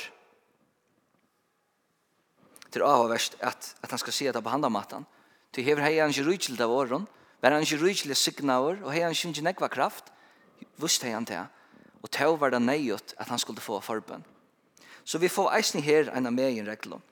Til 2.70 2.82
avhverst 2.82 3.36
at, 3.40 3.74
at 3.82 3.90
han 3.90 3.98
skal 3.98 4.12
si 4.12 4.26
at 4.26 4.34
han 4.34 4.44
behandler 4.44 4.68
maten. 4.68 5.06
Til 5.52 5.64
hever 5.64 5.82
hei 5.82 5.98
han 5.98 6.12
ikke 6.12 6.28
rydgjel 6.28 6.62
av 6.62 6.70
åren, 6.70 7.08
var 7.42 7.52
han 7.52 7.62
ikke 7.62 7.80
rydgjel 7.82 8.14
av 8.14 8.20
signaver, 8.20 8.78
og 8.84 8.92
hei 8.92 9.02
han 9.02 9.16
ikke 9.16 9.44
nekva 9.44 9.68
kraft, 9.68 10.12
vust 10.78 11.02
hei 11.02 11.12
han 11.12 11.26
til 11.26 11.48
og 12.02 12.10
tog 12.10 12.38
var 12.40 12.50
det 12.54 12.62
nøyot 12.62 13.14
at 13.18 13.28
han 13.28 13.38
skulle 13.38 13.60
få 13.60 13.80
forbønn. 13.84 14.24
Så 15.04 15.18
vi 15.18 15.28
får 15.28 15.52
eisen 15.56 15.82
her 15.82 16.10
en 16.14 16.28
av 16.28 16.32
meg 16.32 16.58
i 16.58 16.64
reglom, 16.64 17.02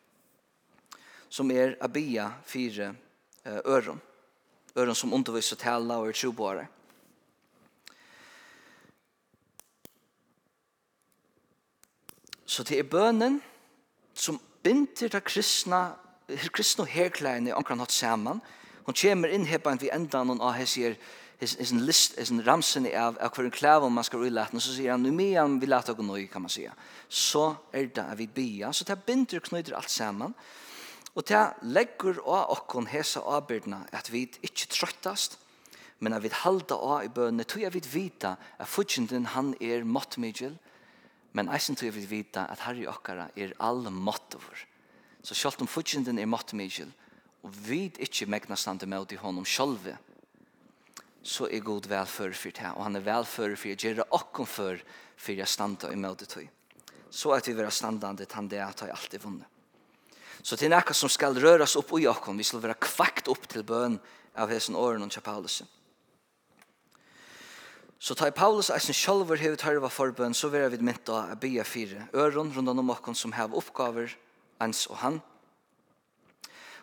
som 1.28 1.50
er 1.50 1.76
Abia 1.84 2.30
4 2.46 2.92
øren, 3.66 4.00
øren 4.76 4.94
som 4.94 5.12
underviser 5.12 5.56
og 5.56 5.62
tala 5.62 6.00
og 6.00 6.08
er 6.08 6.12
20. 6.12 6.66
Så 12.48 12.64
det 12.64 12.78
er 12.78 12.88
bønnen 12.88 13.42
som 14.14 14.40
binder 14.62 15.08
det 15.12 15.24
kristna, 15.24 15.92
kristne 16.52 16.86
herklæene 16.88 17.54
omkring 17.54 17.80
hatt 17.80 17.92
sammen. 17.92 18.40
Hun 18.86 18.96
kommer 18.96 19.28
inn 19.28 19.44
her 19.46 19.60
på 19.60 19.70
en 19.70 19.80
vi 19.80 19.90
enda 19.92 20.24
noen 20.24 20.40
av 20.40 20.56
her 20.56 20.68
sier, 20.68 20.96
is 21.40 21.54
is 21.56 21.72
en 21.72 21.86
list 21.86 22.18
is 22.18 22.30
en 22.30 22.44
ramsen 22.44 22.86
av 22.86 23.18
av 23.20 23.28
kvar 23.28 23.44
en 23.44 23.50
klav 23.50 23.84
om 23.84 23.92
man 23.92 24.04
ska 24.04 24.16
rulla 24.16 24.48
och 24.52 24.62
så 24.62 24.72
säger 24.72 24.90
han 24.90 25.02
nu 25.02 25.10
mer 25.10 25.42
om 25.42 25.60
vi 25.60 25.66
låter 25.66 25.94
gå 25.94 26.02
nu 26.02 26.26
kan 26.26 26.42
man 26.42 26.48
säga 26.48 26.72
så 27.08 27.56
är 27.72 27.86
det 27.86 28.14
vi 28.16 28.26
bia. 28.26 28.72
Så 28.72 28.84
det 28.84 29.06
binder 29.06 29.40
knyter 29.40 29.72
allt 29.72 29.90
samman 29.90 30.34
och 31.14 31.22
det 31.22 31.54
lägger 31.62 32.28
og 32.28 32.50
och 32.50 32.66
kon 32.66 32.86
hesa 32.86 33.20
arbetna 33.20 33.80
att 33.92 34.10
vi 34.10 34.20
inte 34.40 34.66
tröttast 34.66 35.38
men 35.98 36.12
at 36.12 36.22
vi 36.22 36.30
halda 36.32 36.74
av 36.74 37.04
i 37.04 37.10
bønne 37.10 37.44
tog 37.44 37.62
jeg 37.62 37.74
vidt 37.74 37.90
vita 37.90 38.36
at 38.58 38.70
fudgjenden 38.70 39.26
han 39.34 39.54
er 39.60 39.86
måttmidgjel, 39.86 40.54
men 41.34 41.50
eisen 41.50 41.76
tog 41.76 41.90
jeg 41.90 42.10
vita 42.10 42.46
at 42.52 42.62
herri 42.66 42.86
okkara 42.86 43.28
er 43.36 43.54
all 43.58 43.82
måttover. 43.90 44.64
Så 45.22 45.34
selv 45.34 45.62
om 45.62 45.70
fudgjenden 45.70 46.18
er 46.18 46.30
måttmidgjel, 46.30 46.92
og 47.42 47.54
vi 47.66 47.88
ikke 47.98 48.28
megna 48.30 48.56
stande 48.56 48.86
med 48.86 49.12
i 49.12 49.18
honom 49.18 49.46
sjølve, 49.46 49.96
så 51.28 51.48
er 51.52 51.60
god 51.64 51.86
velfører 51.90 52.36
for 52.36 52.56
det, 52.56 52.70
og 52.72 52.84
han 52.86 52.96
er 52.96 53.04
velfører 53.04 53.58
for 53.60 53.74
å 53.74 53.76
gjøre 53.76 54.06
åkken 54.16 54.48
for, 54.48 54.80
for 55.20 55.42
å 55.42 55.48
standa 55.48 55.90
i 55.92 56.00
møte 56.00 56.28
til. 56.28 56.46
Så 57.10 57.32
at 57.36 57.48
vi 57.48 57.56
vera 57.56 57.72
standande 57.72 58.24
til 58.28 58.48
det 58.48 58.60
at 58.64 58.80
jeg 58.84 58.94
alltid 58.94 59.24
vunnet. 59.24 59.48
Så 60.42 60.56
til 60.56 60.70
nekka 60.70 60.94
som 60.94 61.10
skal 61.10 61.36
røres 61.36 61.74
opp 61.76 61.90
i 61.98 62.06
åkken, 62.08 62.38
vi 62.38 62.46
skal 62.46 62.62
være 62.62 62.78
kvakt 62.80 63.28
opp 63.28 63.48
til 63.50 63.64
bøn 63.66 63.98
av 64.38 64.52
hesen 64.52 64.76
åren 64.78 65.04
og 65.04 65.18
Paulus. 65.24 65.62
Så 67.98 68.14
tar 68.14 68.30
Paulus 68.30 68.70
eisen 68.70 68.94
sjølver 68.94 69.40
hevet 69.42 69.64
harva 69.66 69.90
forbøn, 69.90 70.34
så 70.34 70.48
vera 70.52 70.70
vi 70.70 70.78
mynt 70.78 71.10
av 71.10 71.34
bya 71.42 71.64
fire. 71.66 72.06
Øron 72.14 72.52
rundan 72.54 72.78
om 72.78 72.94
åkken 72.94 73.18
som 73.18 73.34
hev 73.34 73.56
oppgaver, 73.58 74.14
ens 74.62 74.86
og 74.86 75.02
han. 75.02 75.20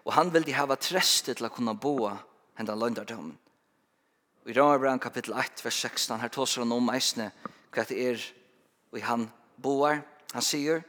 Og 0.04 0.14
han 0.14 0.34
vil 0.34 0.46
de 0.46 0.54
hava 0.54 0.76
treste 0.76 1.34
til 1.34 1.48
å 1.48 1.54
kunne 1.54 1.74
boa 1.80 2.18
hendan 2.60 2.84
løndardommen. 2.84 3.40
Og 4.46 4.52
i 4.52 4.60
Romarbrand 4.60 5.02
kapittel 5.02 5.34
1, 5.34 5.64
vers 5.66 5.74
16, 5.74 6.20
her 6.22 6.30
tåser 6.30 6.62
han 6.62 6.74
om 6.76 6.92
eisne 6.94 7.32
hva 7.74 7.86
det 7.90 7.96
er 7.98 8.26
og 8.94 9.02
han 9.02 9.24
boar. 9.58 10.04
Han 10.36 10.46
sier, 10.46 10.84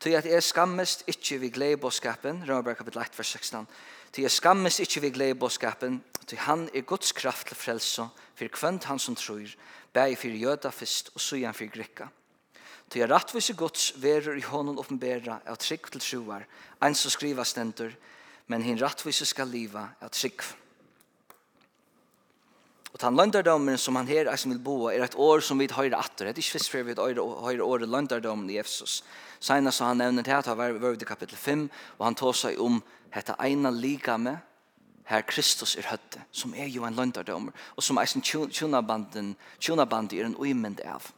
«Ty 0.00 0.14
at 0.16 0.24
jeg 0.28 0.44
skammest 0.44 1.04
ikkje 1.08 1.38
vi 1.42 1.50
glede 1.52 1.76
bådskapen», 1.82 2.40
Romarbrand 2.48 2.80
kapittel 2.80 3.04
1, 3.04 3.18
vers 3.18 3.34
16, 3.36 3.68
«Ty 4.16 4.24
jeg 4.24 4.32
skammest 4.32 4.80
ikkje 4.80 5.04
vi 5.04 5.12
glede 5.12 5.36
bådskapen, 5.36 6.00
ty 6.24 6.40
han 6.40 6.70
er 6.72 6.88
Guds 6.88 7.12
kraft 7.12 7.52
til 7.52 7.60
frelse, 7.60 8.08
for 8.34 8.56
kvönt 8.56 8.88
han 8.88 8.98
som 8.98 9.16
tror, 9.16 9.44
bæg 9.92 10.16
for 10.16 10.32
jøda 10.32 10.72
fyrst 10.72 11.12
og 11.14 11.20
sujan 11.20 11.54
for 11.54 11.68
grikka. 11.68 12.08
Ty 12.88 13.04
er 13.04 13.12
rattvise 13.12 13.54
Guds 13.54 13.92
verur 14.00 14.40
i 14.40 14.48
hånden 14.48 14.80
oppenbæra 14.80 15.42
av 15.44 15.60
trygg 15.60 15.92
til 15.92 16.00
troar, 16.00 16.48
ein 16.80 16.96
som 16.96 17.12
skriva 17.12 17.44
stendur, 17.44 17.92
men 18.48 18.64
hin 18.64 18.80
rattvise 18.80 19.28
skal 19.28 19.52
liva 19.52 19.90
av 20.00 20.16
trygg.» 20.16 20.64
Og 22.96 23.02
den 23.02 23.16
løndardommen 23.18 23.76
som 23.76 23.98
han 23.98 24.06
her 24.08 24.30
som 24.40 24.54
vil 24.54 24.60
bo 24.64 24.86
er 24.88 25.02
et 25.04 25.14
år 25.20 25.42
som 25.44 25.58
vi 25.60 25.66
høyre 25.68 25.98
atter. 26.00 26.30
Det 26.30 26.38
er 26.38 26.40
ikke 26.40 26.54
først 26.56 26.70
før 26.72 26.84
vi 26.86 26.94
høyre 26.96 27.64
året 27.66 27.90
løndardommen 27.92 28.48
i 28.48 28.56
Efsos. 28.56 29.02
Seina 29.36 29.68
så 29.68 29.90
han 29.90 30.00
nevner 30.00 30.24
det 30.24 30.32
at 30.32 30.48
han 30.48 30.56
var 30.56 30.72
i 30.72 31.04
kapittel 31.04 31.36
5, 31.36 31.66
og 31.98 32.06
han 32.06 32.16
tar 32.16 32.32
seg 32.32 32.56
om 32.56 32.80
dette 33.12 33.36
eina 33.36 33.68
lika 33.68 34.16
Herr 34.16 34.40
her 35.04 35.22
Kristus 35.28 35.76
er 35.76 35.90
høtte, 35.90 36.24
som 36.32 36.54
er 36.54 36.72
jo 36.72 36.84
en 36.84 36.96
løndardommer, 36.96 37.52
og 37.76 37.82
som 37.82 37.98
eisen 37.98 38.22
tjunabanden, 38.22 39.36
tjunabanden 39.60 40.18
er 40.18 40.24
en 40.24 40.36
uimend 40.40 40.80
av. 40.80 41.12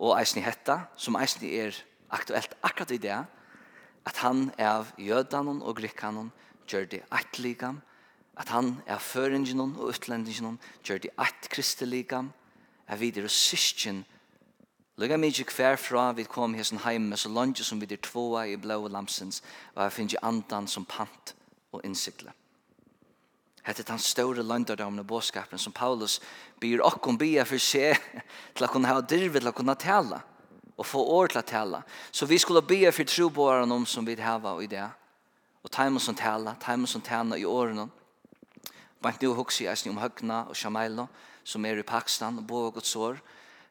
Og 0.00 0.18
eisen 0.18 0.42
i 0.42 0.44
hetta, 0.44 0.88
som 0.96 1.14
eisen 1.14 1.46
er 1.46 1.78
aktuelt 2.10 2.58
akkurat 2.62 2.90
i 2.90 2.98
det, 2.98 3.24
at 4.04 4.16
han 4.16 4.50
er 4.58 4.68
av 4.68 4.90
jødanen 4.98 5.62
og 5.62 5.76
grikkanen, 5.78 6.32
gjør 6.66 6.90
det 6.90 7.04
et 7.06 7.38
likam, 7.38 7.80
at 8.36 8.52
han 8.52 8.76
er 8.86 8.98
føringen 9.00 9.60
og 9.64 9.88
utlendingen 9.92 10.58
gjør 10.84 10.98
det 11.04 11.14
et 11.16 11.48
kristeligam 11.50 12.32
er 12.86 13.00
videre 13.00 13.28
syskjen 13.32 14.04
Lugga 14.96 15.16
mig 15.16 15.36
hver 15.44 15.76
fra 15.76 16.12
vi 16.16 16.24
kom 16.24 16.54
hesen 16.56 16.78
heime 16.80 17.16
så 17.16 17.28
langt 17.28 17.58
som 17.60 17.80
vi 17.80 17.86
der 17.86 18.00
tvåa 18.00 18.46
i 18.48 18.56
blå 18.56 18.88
lamsens 18.88 19.42
og 19.74 19.82
jeg 19.82 19.92
finner 19.92 20.24
andan 20.24 20.66
som 20.66 20.86
pant 20.88 21.34
og 21.72 21.84
innsikle. 21.84 22.32
Hette 23.66 23.82
den 23.82 23.98
store 23.98 24.42
landardomne 24.42 25.04
båskapen 25.04 25.58
som 25.58 25.72
Paulus 25.72 26.20
byr 26.60 26.80
okkom 26.80 27.18
bia 27.18 27.44
for 27.44 27.58
se 27.58 27.92
til 28.54 28.64
å 28.64 28.70
kunne 28.72 28.88
ha 28.88 29.02
dirvet 29.02 29.42
til 29.42 29.50
å 29.50 29.52
kunne 29.52 29.74
tala 29.76 30.22
og 30.76 30.86
få 30.86 31.02
år 31.02 31.28
til 31.28 31.42
å 31.42 31.44
tala. 31.44 31.82
Så 32.12 32.24
vi 32.26 32.38
skulle 32.38 32.62
bia 32.62 32.92
for 32.92 33.04
troboaren 33.04 33.72
om 33.72 33.84
som 33.86 34.06
vi 34.06 34.16
hava 34.16 34.54
i 34.62 34.68
det. 34.70 34.86
Og 35.64 35.70
taimen 35.70 36.00
som 36.00 36.14
tala, 36.14 36.54
taimen 36.62 36.86
som 36.86 37.02
tala 37.02 37.36
i 37.36 37.44
årene. 37.44 37.88
Og 37.88 38.05
Bant 39.02 39.22
nu 39.22 39.34
hugsi 39.36 39.66
eisni 39.68 39.92
om 39.92 40.00
Høgna 40.00 40.44
og 40.50 40.56
Shamailo, 40.56 41.06
som 41.44 41.64
er 41.64 41.78
i 41.78 41.86
Pakistan, 41.86 42.38
og 42.40 42.46
bo 42.46 42.62
og 42.66 42.78
gods 42.78 42.94
år, 42.96 43.20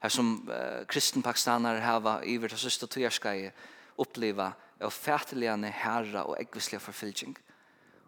her 0.01 0.13
som 0.13 0.35
uh, 0.47 0.85
kristen 0.87 1.23
pakistanar 1.25 1.81
hava 1.81 2.19
iver 2.23 2.51
til 2.53 2.61
søsta 2.61 2.87
tujarskai 2.87 3.49
oppleva 4.01 4.51
av 4.83 4.93
fæteligane 4.93 5.71
herra 5.71 6.25
og 6.29 6.37
eggvislige 6.39 6.83
forfylging. 6.83 7.35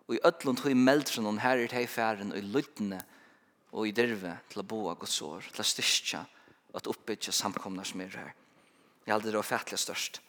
Og 0.08 0.16
i 0.16 0.24
ötlun 0.28 0.58
tog 0.60 0.72
i 0.72 0.78
meldren 0.78 1.26
hon 1.28 1.42
her 1.42 1.60
er 1.60 1.72
tei 1.72 1.86
færen 1.90 2.32
og 2.32 2.40
i 2.40 2.46
lydne 2.46 3.02
og 3.74 3.88
i 3.88 3.96
dirve 3.96 4.38
til 4.52 4.62
å 4.62 4.68
bo 4.68 4.86
av 4.92 5.00
gods 5.02 5.18
år, 5.26 5.48
til 5.52 5.64
å 5.64 5.68
styrkja 5.68 6.24
og 6.72 6.80
at 6.80 6.90
oppbyggja 6.92 7.34
samkomna 7.36 7.84
som 7.88 8.02
er 8.04 8.16
her. 8.16 8.34
Jeg 9.06 9.16
halde 9.16 9.32
det 9.32 9.40
var 9.40 9.48
fætelig 9.48 9.80
størst. 9.80 10.22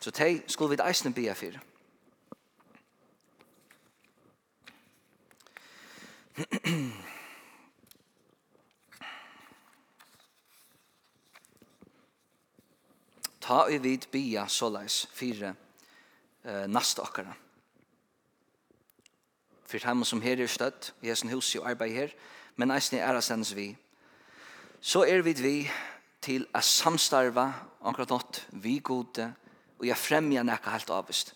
Så 0.00 0.12
tei 0.14 0.42
skulle 0.46 0.76
vi 0.76 0.82
eisne 0.82 1.12
bia 1.14 1.34
fyrir. 1.34 1.60
Ta 13.40 13.68
i 13.70 13.78
vid 13.78 14.06
bia 14.12 14.46
såleis 14.48 15.06
fire 15.14 15.54
eh, 16.44 16.66
nasta 16.68 17.02
okkara. 17.02 17.32
Fyrt 19.66 19.84
heim 19.88 20.04
som 20.04 20.20
her 20.20 20.40
er 20.40 20.46
støtt, 20.46 20.94
i 21.02 21.08
hessen 21.08 21.30
hus 21.32 21.54
og 21.56 21.70
arbeid 21.70 21.92
her, 21.94 22.10
men 22.56 22.70
eisen 22.70 22.98
er 22.98 23.20
sendes 23.20 23.56
vi. 23.56 23.76
Så 24.80 25.04
er 25.08 25.22
vid 25.22 25.40
vi 25.42 25.70
til 26.20 26.46
a 26.54 26.60
samstarva 26.60 27.52
akkurat 27.80 28.10
nått 28.10 28.46
vi 28.52 28.78
gode 28.84 29.34
og 29.78 29.86
jeg 29.86 29.96
fremja 29.96 30.42
nekka 30.42 30.70
helt 30.74 30.90
avvist. 30.90 31.34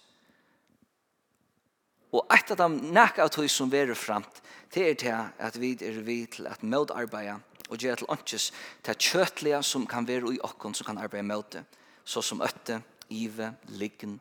Og 2.11 2.27
et 2.35 2.51
av 2.51 2.59
dem 2.59 2.79
nek 2.95 3.21
av 3.23 3.31
tog 3.31 3.47
som 3.51 3.71
verer 3.71 3.95
framt, 3.95 4.41
det 4.75 4.87
er 4.87 4.99
til 4.99 5.47
at 5.47 5.59
vi 5.59 5.77
er 5.87 6.03
vi 6.07 6.25
til 6.31 6.49
at 6.51 6.63
møtarbeida 6.63 7.39
og 7.71 7.79
gjøre 7.79 8.01
til 8.01 8.11
åndsjes 8.11 8.51
til 8.87 8.99
kjøtlige 8.99 9.63
som 9.67 9.87
kan 9.87 10.07
være 10.07 10.35
i 10.35 10.43
okken 10.43 10.75
som 10.75 10.89
kan 10.89 10.99
arbeide 10.99 11.27
møte, 11.27 11.65
så 12.05 12.23
som 12.23 12.43
øtte, 12.43 12.81
ive, 13.11 13.53
liggen, 13.79 14.19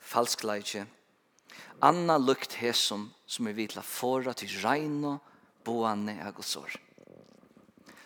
falskleidje, 0.00 0.86
anna 1.80 2.18
lukt 2.20 2.58
hesum 2.60 3.08
som 3.26 3.48
er 3.48 3.56
vitla 3.56 3.82
til 3.82 4.28
å 4.28 4.36
til 4.36 4.60
reino, 4.64 5.18
boane 5.64 6.18
av 6.24 6.34
Guds 6.36 6.56
år. 6.56 6.76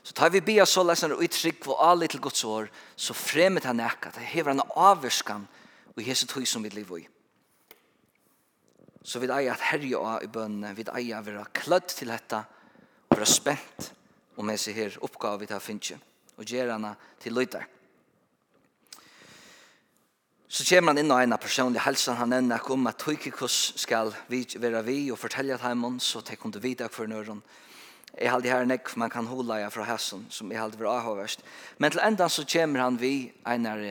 Så 0.04 0.12
tar 0.12 0.30
vi 0.30 0.42
bia 0.44 0.66
så 0.66 0.82
leser 0.84 1.14
og 1.14 1.22
uttrykk 1.24 1.70
og 1.72 1.80
alle 1.80 2.06
til 2.06 2.20
Guds 2.20 2.44
år, 2.44 2.68
så 2.96 3.14
fremmet 3.14 3.64
han 3.64 3.80
ekka, 3.80 4.12
det 4.12 4.26
hever 4.34 4.52
han 4.52 4.66
avverskan 4.76 5.46
og 5.94 6.02
hese 6.04 6.26
tog 6.28 6.46
som 6.46 6.62
vi 6.62 6.74
lever 6.74 7.02
i. 7.02 7.06
Så 9.04 9.20
vi 9.20 9.28
eier 9.28 9.52
at 9.52 9.66
herje 9.68 10.00
og 10.00 10.24
i 10.24 10.30
bønne, 10.32 10.72
vi 10.76 10.86
eier 10.88 11.20
å 11.20 11.26
være 11.26 11.44
klødd 11.52 11.92
til 11.92 12.12
dette, 12.14 12.40
og 13.10 13.18
være 13.18 13.28
spent 13.28 13.90
om 14.40 14.50
jeg 14.50 14.62
ser 14.62 14.78
her 14.78 14.98
oppgave 15.04 15.42
vi 15.44 15.48
tar 15.50 15.62
finnes, 15.62 16.00
og 16.34 16.48
gjør 16.48 16.72
henne 16.72 16.94
til 17.22 17.36
løyter. 17.36 17.66
Så 20.48 20.64
kommer 20.68 20.94
han 20.94 21.02
inn 21.02 21.10
og 21.10 21.18
en 21.18 21.34
av 21.34 21.42
personlig 21.42 21.82
helsen, 21.82 22.16
han 22.16 22.30
nevner 22.30 22.62
ikke 22.62 22.76
om 22.76 22.86
at 22.86 23.00
Tøykikos 23.02 23.74
skal 23.82 24.12
være 24.30 24.82
vi 24.86 24.98
og 25.10 25.18
fortelle 25.18 25.56
til 25.58 25.66
ham, 25.66 25.98
så 25.98 26.22
de 26.22 26.36
kunne 26.38 26.62
vite 26.62 26.88
for 26.94 27.10
nøren. 27.10 27.42
Jeg 28.14 28.30
har 28.30 28.40
det 28.40 28.52
her 28.52 28.68
nekk, 28.68 28.92
man 28.96 29.10
kan 29.10 29.26
holde 29.26 29.56
jeg 29.58 29.72
fra 29.74 29.88
hessen, 29.88 30.22
som 30.30 30.52
jeg 30.52 30.60
har 30.60 30.70
det 30.70 30.78
var 30.78 31.00
avhåverst. 31.00 31.42
Men 31.82 31.90
til 31.90 32.04
enda 32.06 32.28
så 32.30 32.46
kommer 32.46 32.84
han 32.84 33.00
vi 33.00 33.32
en 33.50 33.66
av 33.66 33.82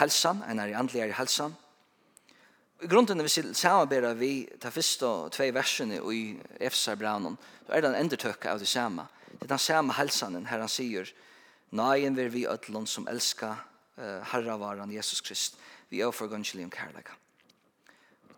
helsen, 0.00 0.42
en 0.50 0.58
av 0.58 0.74
andelig 0.80 1.14
helsen, 1.14 1.54
I 2.78 2.86
grunden 2.86 3.22
vi 3.22 3.28
samarbeider 3.28 4.14
vi 4.14 4.48
ta 4.62 4.70
første 4.70 5.06
og 5.06 5.32
tve 5.34 5.50
versene 5.54 5.98
i 6.14 6.36
Efsar 6.62 6.94
Braunen, 6.94 7.34
så 7.66 7.72
er 7.74 7.82
det 7.82 7.88
en 7.90 8.04
endertøk 8.04 8.46
av 8.46 8.60
det 8.62 8.68
samme. 8.70 9.08
Det 9.32 9.48
er 9.48 9.54
den 9.56 9.58
samme 9.58 9.96
helsanen 9.98 10.46
her 10.46 10.62
han 10.62 10.70
sier, 10.70 11.10
Nøyen 11.70 12.16
vil 12.16 12.30
vi 12.32 12.46
ødlån 12.48 12.86
som 12.86 13.08
elsker 13.10 13.58
uh, 13.98 14.22
herravaren 14.30 14.92
Jesus 14.94 15.20
Krist, 15.20 15.58
vi 15.90 16.00
er 16.00 16.14
forgønnskelig 16.14 16.64
om 16.64 16.70
kærleika. 16.70 17.12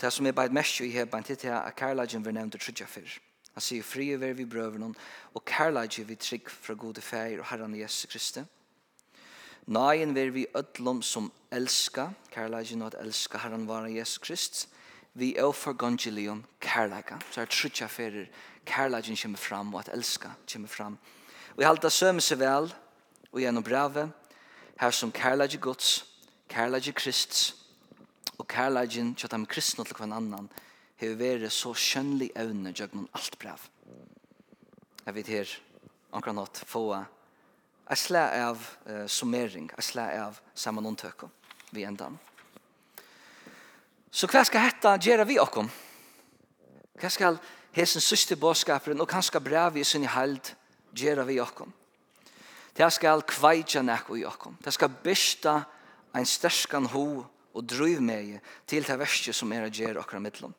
Det 0.01 0.13
som 0.13 0.27
er 0.27 0.33
beit 0.33 0.53
mest 0.57 0.81
i 0.81 0.89
her, 0.91 1.05
bare 1.05 1.23
til 1.23 1.53
at 1.53 1.77
kærleikken 1.77 2.25
vil 2.25 2.35
nevnt 2.35 2.53
det 2.53 2.63
trudja 2.65 2.87
for. 2.89 3.21
Han 3.55 3.63
sier, 3.63 3.83
«Fri 3.83 4.17
vil 4.17 4.39
vi 4.39 4.49
brøveren, 4.49 4.97
og 5.35 5.45
kærleikken 5.45 6.09
vi 6.09 6.17
trygg 6.17 6.49
fra 6.51 6.75
gode 6.75 7.01
feir 7.01 7.39
og 7.39 7.47
herran 7.53 7.77
Jesus 7.77 8.09
Kristus, 8.11 8.49
Nagen 9.67 10.15
ver 10.15 10.31
vi 10.31 10.47
ödlom 10.55 11.03
som 11.03 11.33
elska, 11.51 12.11
kærleikin 12.31 12.83
at 12.83 12.95
elska 12.95 13.39
herran 13.39 13.69
vara 13.69 13.89
Jesus 13.89 14.19
Krist, 14.19 14.69
vi 15.15 15.37
er 15.37 15.53
for 15.53 15.73
gongelion. 15.73 16.47
Så 17.31 17.41
er 17.41 17.47
trutja 17.47 17.87
ferir 17.87 18.27
kærleikin 18.67 19.17
kommer 19.17 19.39
fram 19.39 19.75
og 19.75 19.81
at 19.81 19.95
elska 19.95 20.29
kommer 20.53 20.69
fram. 20.69 20.99
Og 21.57 21.63
jeg 21.63 21.69
halda 21.69 21.91
sømme 21.91 22.21
seg 22.21 22.39
vel 22.39 22.71
og 23.33 23.41
gjennom 23.41 23.65
brave, 23.65 24.11
her 24.81 24.91
som 24.91 25.13
kærleikin 25.13 25.61
gods, 25.61 26.05
kærleikin 26.49 26.95
Krist 26.95 27.57
og 28.39 28.47
kærleikin 28.49 29.15
kjattam 29.15 29.47
kristna 29.47 29.85
til 29.85 29.97
hver 29.97 30.13
annan 30.17 30.49
hever 31.01 31.17
vere 31.17 31.51
så 31.51 31.73
skjønnlig 31.75 32.31
evne 32.37 32.73
gjennom 32.73 33.09
alt 33.15 33.39
brav. 33.39 33.61
Jeg 35.07 35.15
vet 35.15 35.27
her, 35.27 35.49
omkring 36.13 36.37
nåt, 36.37 36.63
få 36.67 37.05
Jeg 37.91 37.99
slår 37.99 38.35
av 38.39 38.61
uh, 38.87 39.07
summering, 39.11 39.67
jeg 39.75 39.83
slår 39.83 40.13
av 40.23 40.37
sammenhåndtøk 40.55 41.25
vi 41.75 41.83
enda. 41.83 42.07
Så 44.11 44.29
hva 44.31 44.45
skal 44.47 44.69
dette 44.69 44.93
gjøre 45.09 45.27
vi 45.27 45.41
okkom? 45.43 45.67
Hva 47.03 47.11
skal 47.11 47.41
hesen 47.75 48.03
syste 48.03 48.39
båtskaperen 48.39 49.03
og 49.03 49.11
kanskje 49.11 49.43
brev 49.43 49.81
i 49.81 49.85
sin 49.87 50.07
held 50.07 50.53
gjøre 50.95 51.27
vi 51.27 51.41
okkom? 51.43 51.75
Det 52.79 52.93
skal 52.95 53.27
kveitja 53.27 53.83
nekko 53.83 54.21
i 54.21 54.25
okkom. 54.27 54.61
Det 54.63 54.71
skal 54.75 54.95
besta 55.03 55.59
ein 56.15 56.27
sterskan 56.27 56.87
ho 56.95 57.25
og 57.27 57.67
driv 57.67 57.99
meg 58.03 58.37
til 58.71 58.87
det 58.87 58.99
verste 59.03 59.35
som 59.35 59.51
er 59.51 59.67
å 59.67 59.75
gjøre 59.75 60.05
okra 60.05 60.23
mittlom. 60.23 60.55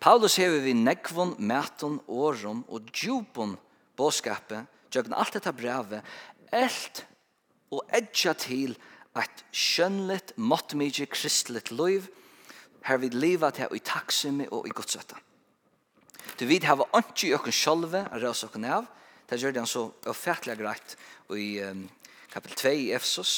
Paulus 0.00 0.38
hever 0.40 0.64
vi 0.64 0.72
nekvon, 0.72 1.36
meton, 1.38 2.00
årom 2.08 2.64
og 2.72 2.88
djupon 2.88 3.52
bådskapet 3.96 4.70
gjøkken 4.94 5.16
alt 5.16 5.34
dette 5.36 5.52
brevet 5.54 6.14
elt 6.52 7.04
og 7.72 7.84
edja 7.94 8.34
til 8.38 8.76
et 9.18 9.44
skjønnligt, 9.54 10.34
måttmykje, 10.36 11.06
kristelig 11.06 11.70
liv, 11.70 12.08
her 12.84 13.00
vi 13.00 13.08
leva 13.14 13.50
til 13.54 13.72
i 13.72 13.80
takksumme 13.84 14.48
og 14.52 14.68
i 14.68 14.74
godsøtta. 14.74 15.16
Du 16.40 16.46
vid 16.48 16.66
hava 16.66 16.86
anki 16.96 17.30
i 17.30 17.34
okken 17.36 17.54
sjolve, 17.54 18.02
a 18.10 18.18
røs 18.20 18.44
okken 18.46 18.66
av, 18.66 18.88
det 19.30 19.38
gjør 19.40 19.54
det 19.54 19.62
han 19.62 19.70
så 19.70 19.86
ofertelig 20.10 20.58
greit 20.60 20.96
i 21.32 21.62
um, 21.64 21.86
kapitel 22.32 22.58
2 22.60 22.72
i 22.82 22.90
Efsos, 22.96 23.34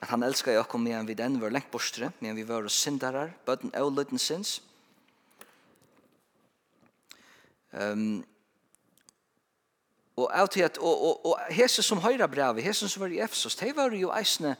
at 0.00 0.12
han 0.12 0.22
elskar 0.22 0.54
i 0.54 0.60
okken 0.60 0.84
medan 0.84 1.08
vi 1.08 1.16
den 1.18 1.40
var 1.42 1.52
lengt 1.52 1.70
borstre, 1.72 2.12
medan 2.20 2.38
vi 2.38 2.46
var 2.48 2.68
syndarar, 2.70 3.34
bøtten 3.46 3.74
og 3.76 3.92
lytten 3.96 4.22
sinns. 4.22 4.58
Um, 7.72 8.24
Og 10.18 10.26
av 10.34 10.48
til 10.50 10.66
at, 10.66 10.78
og, 10.82 11.04
og, 11.06 11.26
og 11.30 11.54
hese 11.54 11.84
som 11.86 12.02
høyra 12.02 12.26
brevet, 12.30 12.64
hese 12.66 12.88
som 12.90 13.04
var 13.04 13.14
i 13.14 13.20
Efsos, 13.22 13.56
de 13.60 13.70
var 13.76 13.94
jo 13.94 14.10
eisne 14.14 14.56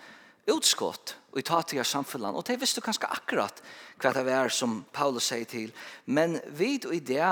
utskott 0.48 1.16
i 1.36 1.42
tatiga 1.44 1.84
samfunnet, 1.84 2.34
og 2.34 2.46
de 2.46 2.56
visste 2.60 2.82
kanskje 2.84 3.10
akkurat 3.10 3.62
hva 4.00 4.12
det 4.14 4.24
var 4.26 4.52
som 4.54 4.80
Paulus 4.94 5.28
sier 5.28 5.48
til. 5.48 5.72
Men 6.06 6.38
vid 6.56 6.86
og 6.88 6.94
i 6.96 7.02
det, 7.04 7.24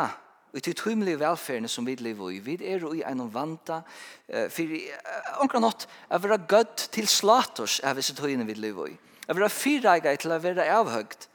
og 0.53 0.59
i 0.59 0.65
de 0.67 0.75
tøymelige 0.77 1.21
velferdene 1.21 1.71
som 1.71 1.87
vi 1.87 1.97
lever 2.01 2.35
i, 2.35 2.43
vi 2.45 2.59
er 2.61 2.83
jo 2.85 2.93
i 2.97 3.05
en 3.07 3.25
vanta, 3.33 3.81
for 4.27 4.77
omkring 5.45 5.65
nått, 5.65 5.87
er 6.11 6.23
være 6.23 6.43
gødd 6.51 6.89
til 6.97 7.09
slaters 7.09 7.79
av 7.85 7.97
disse 7.99 8.17
tøyene 8.19 8.47
vi 8.49 8.59
lever 8.59 8.93
i. 8.93 8.99
Er 9.27 9.39
være 9.39 9.51
fyreiga 9.55 10.15
til 10.21 10.35
å 10.35 10.43
være 10.43 10.69
avhøgt, 10.77 11.29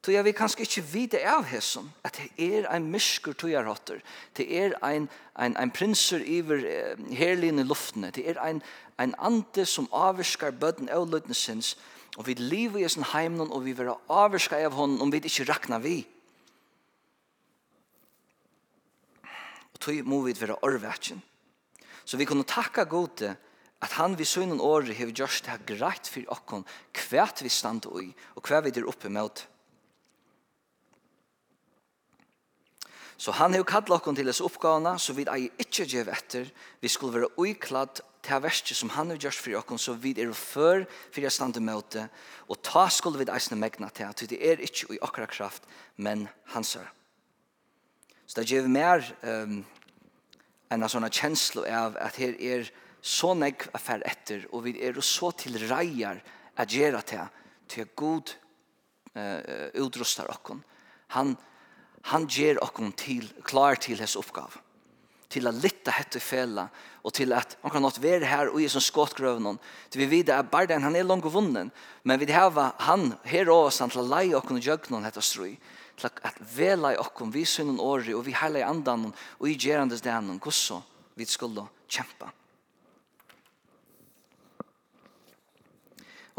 Så 0.00 0.14
jeg 0.14 0.24
vil 0.24 0.32
kanskje 0.32 0.64
ikke 0.64 0.86
vite 0.92 1.18
av 1.28 1.44
hesson, 1.44 1.90
at 2.04 2.16
det 2.16 2.30
er 2.40 2.68
ein 2.72 2.86
myskur 2.88 3.34
tog 3.36 3.50
jeg 3.50 4.00
det 4.36 4.46
er 4.48 4.72
ein, 4.82 5.10
ein, 5.36 5.56
ein 5.56 5.70
prinser 5.70 6.24
iver 6.24 6.64
eh, 6.64 6.96
herlin 7.12 7.58
i 7.58 7.62
luftene, 7.62 8.10
det 8.10 8.28
er 8.28 8.40
ein, 8.40 8.62
ein 8.98 9.14
ante 9.18 9.66
som 9.66 9.88
avvirskar 9.92 10.56
bøtten 10.56 10.88
av 10.88 11.10
løyden 11.10 11.34
og 12.16 12.26
vi 12.26 12.34
lever 12.34 12.84
i 12.84 12.88
sin 12.88 13.04
heimnon, 13.04 13.52
og 13.52 13.64
vi 13.64 13.76
vera 13.76 13.94
avvirskar 14.08 14.64
av 14.64 14.74
hånden, 14.74 15.00
om 15.00 15.12
vi 15.12 15.20
ikke 15.20 15.46
rakna 15.48 15.78
vi. 15.78 16.00
Og 19.72 19.78
tog 19.78 20.02
må 20.04 20.22
vi 20.24 20.34
være 20.40 20.58
orvetjen. 20.66 21.22
Så 22.04 22.16
vi 22.16 22.26
kunne 22.26 22.48
takka 22.48 22.84
gode 22.84 23.36
at 23.80 23.94
han 23.96 24.18
vi 24.18 24.26
søgnen 24.28 24.60
året 24.60 24.96
har 24.98 25.12
gjørst 25.12 25.46
det 25.46 25.76
greit 25.76 26.08
for 26.10 26.34
okkon, 26.34 26.66
kvært 26.92 27.44
vi 27.44 27.48
stand 27.48 27.86
i 27.86 28.10
og 28.34 28.48
hva 28.48 28.60
vi 28.64 28.74
er 28.74 28.88
oppe 28.88 29.08
med. 29.08 29.46
Så 33.20 33.34
han 33.36 33.52
har 33.52 33.64
kallat 33.68 34.06
oss 34.06 34.16
till 34.16 34.26
dessa 34.26 34.44
uppgavna 34.44 34.98
så 34.98 35.12
vi 35.12 35.22
är 35.22 35.36
inte 35.36 35.84
ge 35.84 36.02
vetter. 36.02 36.50
Vi 36.80 36.88
skulle 36.88 37.12
vara 37.12 37.28
oikladd 37.36 38.00
till 38.22 38.40
verste 38.40 38.74
som 38.74 38.90
han 38.90 39.10
har 39.10 39.16
gjort 39.16 39.34
for 39.34 39.72
oss 39.72 39.82
så 39.82 39.92
vi 39.92 40.14
er 40.16 40.32
før 40.32 40.86
for 41.12 41.20
jeg 41.20 41.32
jag 41.38 41.62
med 41.62 41.82
det, 41.92 42.08
og 42.48 42.62
ta 42.62 42.88
skulle 42.88 43.18
vi 43.18 43.30
eisne 43.30 43.56
megna 43.56 43.90
til, 43.90 44.04
att 44.04 44.28
det 44.28 44.50
er 44.50 44.56
ikke 44.60 44.94
i 44.94 44.98
akkurat 45.02 45.30
kraft 45.30 45.62
men 45.96 46.28
hans 46.46 46.76
är. 46.76 46.90
Så 48.26 48.40
det 48.40 48.50
ger 48.50 48.68
mer 48.68 49.04
um, 49.22 49.66
en 50.70 50.88
sånn 50.88 51.10
känsla 51.10 51.62
av 51.68 51.96
at 52.00 52.16
her 52.16 52.40
er 52.40 52.70
så 53.02 53.34
negg 53.34 53.68
affær 53.74 54.00
etter, 54.06 54.46
og 54.52 54.64
vi 54.64 54.80
er 54.80 55.00
så 55.00 55.30
til 55.30 55.58
reier 55.68 56.22
at 56.56 56.68
gjøre 56.72 57.02
til, 57.02 57.28
til 57.68 57.86
god 57.96 58.32
uh, 59.14 59.68
utrustar 59.74 60.30
oss. 60.30 60.56
Han 61.08 61.36
han 62.08 62.26
ger 62.28 62.60
okkom 62.64 62.92
til, 62.96 63.28
klar 63.44 63.76
til 63.80 64.00
hans 64.00 64.16
oppgave. 64.16 64.62
Til 65.30 65.46
å 65.46 65.52
litta 65.54 65.92
hette 65.94 66.18
fela, 66.22 66.66
og 67.06 67.14
til 67.14 67.32
at 67.36 67.54
han 67.62 67.72
kan 67.72 67.84
nått 67.84 68.00
være 68.02 68.26
her 68.26 68.50
og 68.50 68.58
i 68.60 68.68
som 68.68 68.82
skåttgrøvnen. 68.82 69.60
Til 69.90 70.02
vi 70.02 70.08
vidar 70.18 70.42
at 70.42 70.50
barden, 70.50 70.82
han 70.82 70.96
er 70.96 71.06
langt 71.06 71.28
vunnen, 71.30 71.70
men 72.02 72.20
vi 72.20 72.30
hava 72.32 72.72
han, 72.86 73.14
her 73.24 73.52
og 73.52 73.70
han 73.78 73.92
til 73.92 74.02
å 74.02 74.08
leie 74.08 74.36
okkom 74.36 74.58
og 74.58 74.66
jøgnen 74.66 75.06
hette 75.06 75.22
strøy, 75.22 75.54
til 76.00 76.10
at 76.10 76.42
vela 76.56 76.94
i 76.94 76.98
okkom, 77.00 77.30
vi 77.32 77.44
synnen 77.44 77.80
åri, 77.80 78.14
og 78.16 78.24
vi 78.26 78.34
heile 78.34 78.62
i 78.62 78.66
andan, 78.66 79.10
og 79.38 79.48
i 79.48 79.56
gerandes 79.60 80.02
den 80.02 80.38
hvordan 80.40 80.84
vi 81.14 81.26
skulle 81.28 81.68
kjempe 81.90 82.30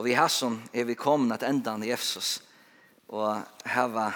Og 0.01 0.07
vi 0.07 0.15
har 0.17 0.31
som 0.33 0.55
er 0.73 0.87
vi 0.89 0.95
kommet 0.97 1.43
at 1.43 1.43
endan 1.45 1.83
i 1.85 1.91
Efsos, 1.93 2.39
og 3.13 3.43
hava 3.69 4.07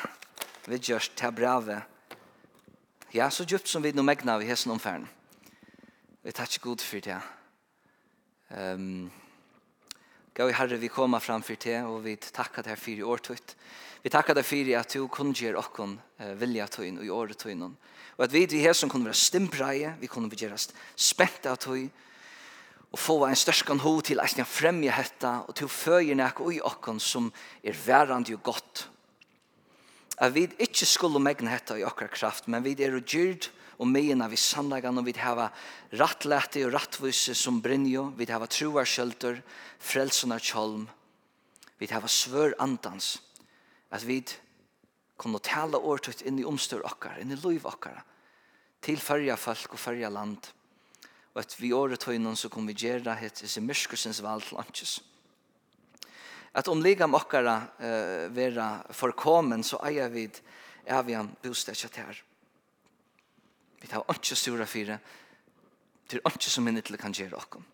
vi 0.67 0.79
gjørs 0.81 1.11
til 1.15 1.31
brevet. 1.35 1.83
Ja, 3.13 3.29
så 3.29 3.45
djupt 3.45 3.69
som 3.69 3.83
vi 3.83 3.93
nå 3.95 4.03
megna 4.03 4.37
vi 4.41 4.49
hessen 4.49 4.73
omferden. 4.73 5.07
Vi 6.25 6.33
tar 6.33 6.49
ikke 6.49 6.65
god 6.65 6.81
for 6.81 7.05
det. 7.05 7.19
Um, 8.49 9.11
Gau 10.35 10.49
Herre, 10.51 10.79
vi 10.81 10.89
kommer 10.91 11.19
fram 11.19 11.43
for 11.43 11.55
det, 11.55 11.77
og 11.85 12.01
vi 12.03 12.15
takkar 12.17 12.65
deg 12.65 12.79
for 12.81 12.91
i 12.91 13.05
årtøyt. 13.05 13.53
Vi 14.03 14.11
takkar 14.11 14.35
deg 14.35 14.45
for 14.45 14.71
at 14.79 14.93
du 14.93 15.05
kunngjør 15.07 15.61
okkon 15.61 15.93
vilja 16.41 16.67
tøyen 16.67 16.97
og 16.99 17.05
i 17.05 17.13
året 17.13 17.39
tøyen. 17.39 17.77
Og 18.17 18.25
at 18.25 18.33
vi 18.33 18.43
i 18.43 18.65
hessen 18.65 18.89
kunne 18.89 19.07
være 19.07 19.21
stimbreie, 19.21 19.93
vi 20.01 20.09
kunne 20.11 20.31
være 20.31 20.57
spent 20.95 21.47
av 21.47 21.55
tøy, 21.61 21.87
og 22.91 22.99
få 22.99 23.15
en 23.27 23.35
størskan 23.35 23.79
ho 23.83 23.99
til 24.01 24.21
eisen 24.23 24.39
jeg 24.39 24.47
fremje 24.47 24.91
hetta, 24.91 25.31
og 25.47 25.55
til 25.55 25.67
føyer 25.71 26.15
nek 26.15 26.39
og 26.39 26.53
i 26.53 26.61
okken 26.63 26.99
som 26.99 27.31
er 27.63 27.75
værande 27.85 28.35
og 28.35 28.43
godt 28.43 28.85
at 30.17 30.33
vi 30.35 30.47
ikke 30.59 30.87
skulle 30.87 31.19
megne 31.19 31.51
hette 31.51 31.77
i 31.79 31.85
okra 31.85 32.07
kraft, 32.07 32.47
men 32.47 32.63
vi 32.63 32.75
er 32.79 32.95
gjyrd 33.01 33.49
og 33.79 33.87
meina 33.91 34.27
vi 34.31 34.37
i 34.39 34.81
og 34.87 35.05
vi 35.05 35.13
hava 35.19 35.49
rattlete 35.91 36.65
og 36.65 36.73
rattvise 36.73 37.35
som 37.35 37.61
brinjo, 37.61 38.13
vi 38.15 38.25
hava 38.29 38.47
troarskjølter, 38.47 39.41
frelsen 39.79 40.31
frelsunar 40.31 40.39
kjolm, 40.39 40.87
vi 41.79 41.87
hava 41.91 42.07
svør 42.07 42.55
andans, 42.59 43.19
at 43.91 44.07
vi 44.07 44.23
kunne 45.17 45.39
tala 45.39 45.77
årtøyt 45.77 46.23
inn 46.27 46.39
i 46.39 46.47
omstør 46.47 46.85
okkar, 46.87 47.19
inn 47.19 47.31
i 47.31 47.39
loiv 47.39 47.65
okkar, 47.67 48.03
til 48.81 48.99
fyrja 48.99 49.35
folk 49.35 49.73
og 49.73 49.79
fyrja 49.79 50.09
land, 50.09 50.47
og 51.33 51.41
at 51.43 51.55
vi 51.59 51.73
året 51.73 52.03
høynen 52.07 52.35
så 52.39 52.49
kom 52.49 52.67
vi 52.67 52.77
gjerra 52.79 53.17
hitt 53.19 53.43
i 53.43 53.61
myrkusens 53.61 54.21
valg 54.23 54.47
til 54.47 54.59
at 56.55 56.67
om 56.71 56.81
liga 56.83 57.07
mokkara 57.07 57.55
uh, 57.79 58.31
vera 58.31 58.69
forkommen, 58.95 59.63
så 59.63 59.81
eier 59.83 60.09
vi 60.13 60.29
avian 60.95 61.33
bostadja 61.43 61.89
til 61.91 62.07
her. 62.07 62.21
Vi 63.81 63.91
tar 63.91 64.05
ikke 64.13 64.37
sura 64.39 64.67
fire, 64.69 64.99
til 66.07 66.23
ikke 66.23 66.49
som 66.49 66.63
minnet 66.63 66.87
til 66.87 66.97
kan 67.01 67.15
gjøre 67.15 67.37
okkom. 67.41 67.65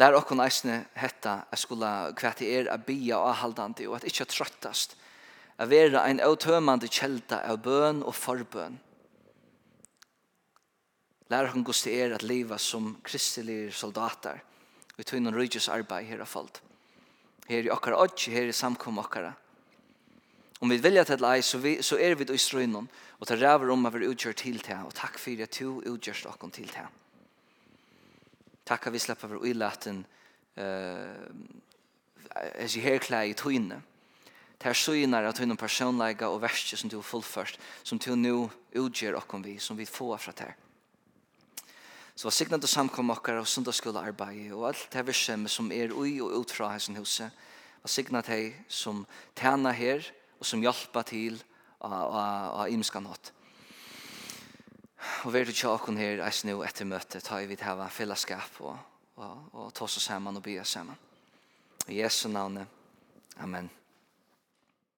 Lær 0.00 0.16
okkom 0.18 0.42
eisne 0.42 0.80
hetta, 0.98 1.44
jeg 1.52 1.62
skulle 1.62 1.92
kvete 2.18 2.48
er 2.50 2.72
a 2.72 2.80
bia 2.82 3.20
og 3.20 3.30
ahaldandi, 3.30 3.86
og 3.86 4.00
at 4.00 4.08
ikkje 4.10 4.26
trøttast, 4.32 4.96
a 5.62 5.68
vera 5.70 6.02
ein 6.08 6.18
autømande 6.18 6.90
kjelda 6.90 7.44
av 7.46 7.62
bøn 7.62 8.02
og 8.02 8.16
forbøn. 8.18 8.80
Lær 11.30 11.46
okkom 11.46 11.62
gos 11.64 11.86
til 11.86 11.94
er 11.94 12.18
at 12.18 12.26
liva 12.26 12.58
som 12.58 12.96
kristelige 13.06 13.70
soldater, 13.72 14.42
vi 14.98 15.06
tog 15.06 15.22
noen 15.22 15.38
rydgjus 15.38 15.70
arbeid 15.70 16.10
her 16.10 16.26
av 16.26 16.30
folk 16.30 16.58
her 17.48 17.66
i 17.66 17.72
okkara 17.72 17.98
odds, 18.00 18.26
her 18.32 18.48
i 18.48 18.52
samkom 18.52 18.98
okkara. 19.02 19.32
Om 20.60 20.70
vi 20.70 20.78
vilja 20.80 21.04
til 21.04 21.24
ei, 21.28 21.42
så, 21.42 21.58
vi, 21.60 21.76
så 21.82 21.98
er 22.00 22.16
vi 22.16 22.26
i 22.32 22.40
strøynon, 22.40 22.88
og 23.20 23.28
det 23.28 23.40
ræver 23.42 23.72
om 23.72 23.86
at 23.86 23.98
vi 23.98 24.08
utgjør 24.08 24.36
til 24.38 24.60
det, 24.64 24.78
og 24.86 24.94
takk 24.96 25.18
for 25.20 25.42
at 25.42 25.58
du 25.60 25.82
utgjørst 25.92 26.26
okkon 26.30 26.54
til 26.54 26.70
det. 26.72 26.86
Takk 28.64 28.86
at 28.86 28.94
vi 28.94 29.02
slipper 29.02 29.28
for 29.28 29.44
uilaten 29.44 30.04
uh, 30.56 31.28
as 32.54 32.76
i 32.76 32.80
herklei 32.80 33.30
i 33.30 33.36
tøyne. 33.36 33.82
Det 34.56 34.70
er 34.70 34.78
søgnar 34.78 35.28
at 35.28 35.36
tøyne 35.36 35.56
personleika 35.60 36.30
og 36.32 36.40
verste 36.40 36.78
som 36.80 36.88
du 36.88 36.96
har 36.96 37.04
fullførst, 37.04 37.60
som 37.84 37.98
du 37.98 38.14
nu 38.16 38.50
utgjør 38.72 39.20
okkon 39.20 39.44
vi, 39.44 39.58
som 39.58 39.76
vi 39.76 39.84
får 39.84 40.16
fra 40.16 40.32
det 40.38 40.54
Så 42.14 42.28
var 42.28 42.30
signande 42.30 42.66
samkom 42.70 43.10
okkar 43.10 43.40
og 43.40 43.48
sundagsskola 43.50 44.04
arbeid 44.06 44.52
og 44.54 44.68
alt 44.68 44.86
det 44.92 45.06
virksomhet 45.06 45.50
som 45.50 45.72
er 45.74 45.92
ui 45.92 46.20
og 46.22 46.30
ut 46.38 46.52
fra 46.54 46.70
hessen 46.72 46.96
huset 46.96 47.34
var 47.82 47.90
signat 47.90 48.30
hei 48.32 48.54
som 48.68 49.02
tæna 49.36 49.72
her 49.76 50.06
og 50.38 50.46
som 50.46 50.62
hjelpa 50.62 51.02
til 51.02 51.42
av 51.84 52.68
imska 52.72 53.00
nått. 53.00 53.32
Og 55.24 55.34
vi 55.34 55.40
er 55.42 55.52
til 55.52 55.68
okkar 55.68 55.98
her 56.00 56.24
eis 56.24 56.44
nu 56.48 56.62
etter 56.64 56.88
møte 56.88 57.20
ta 57.20 57.42
i 57.42 57.48
vidt 57.50 57.66
hava 57.66 57.90
fellesskap 57.92 58.60
og, 58.60 58.78
og, 59.16 59.36
og 59.52 59.72
ta 59.74 59.84
oss 59.84 60.00
sammen 60.00 60.36
og 60.36 60.42
bya 60.46 60.64
sammen. 60.64 60.96
I 61.88 62.00
Jesu 62.00 62.28
navn. 62.28 62.62
Amen. 63.36 63.68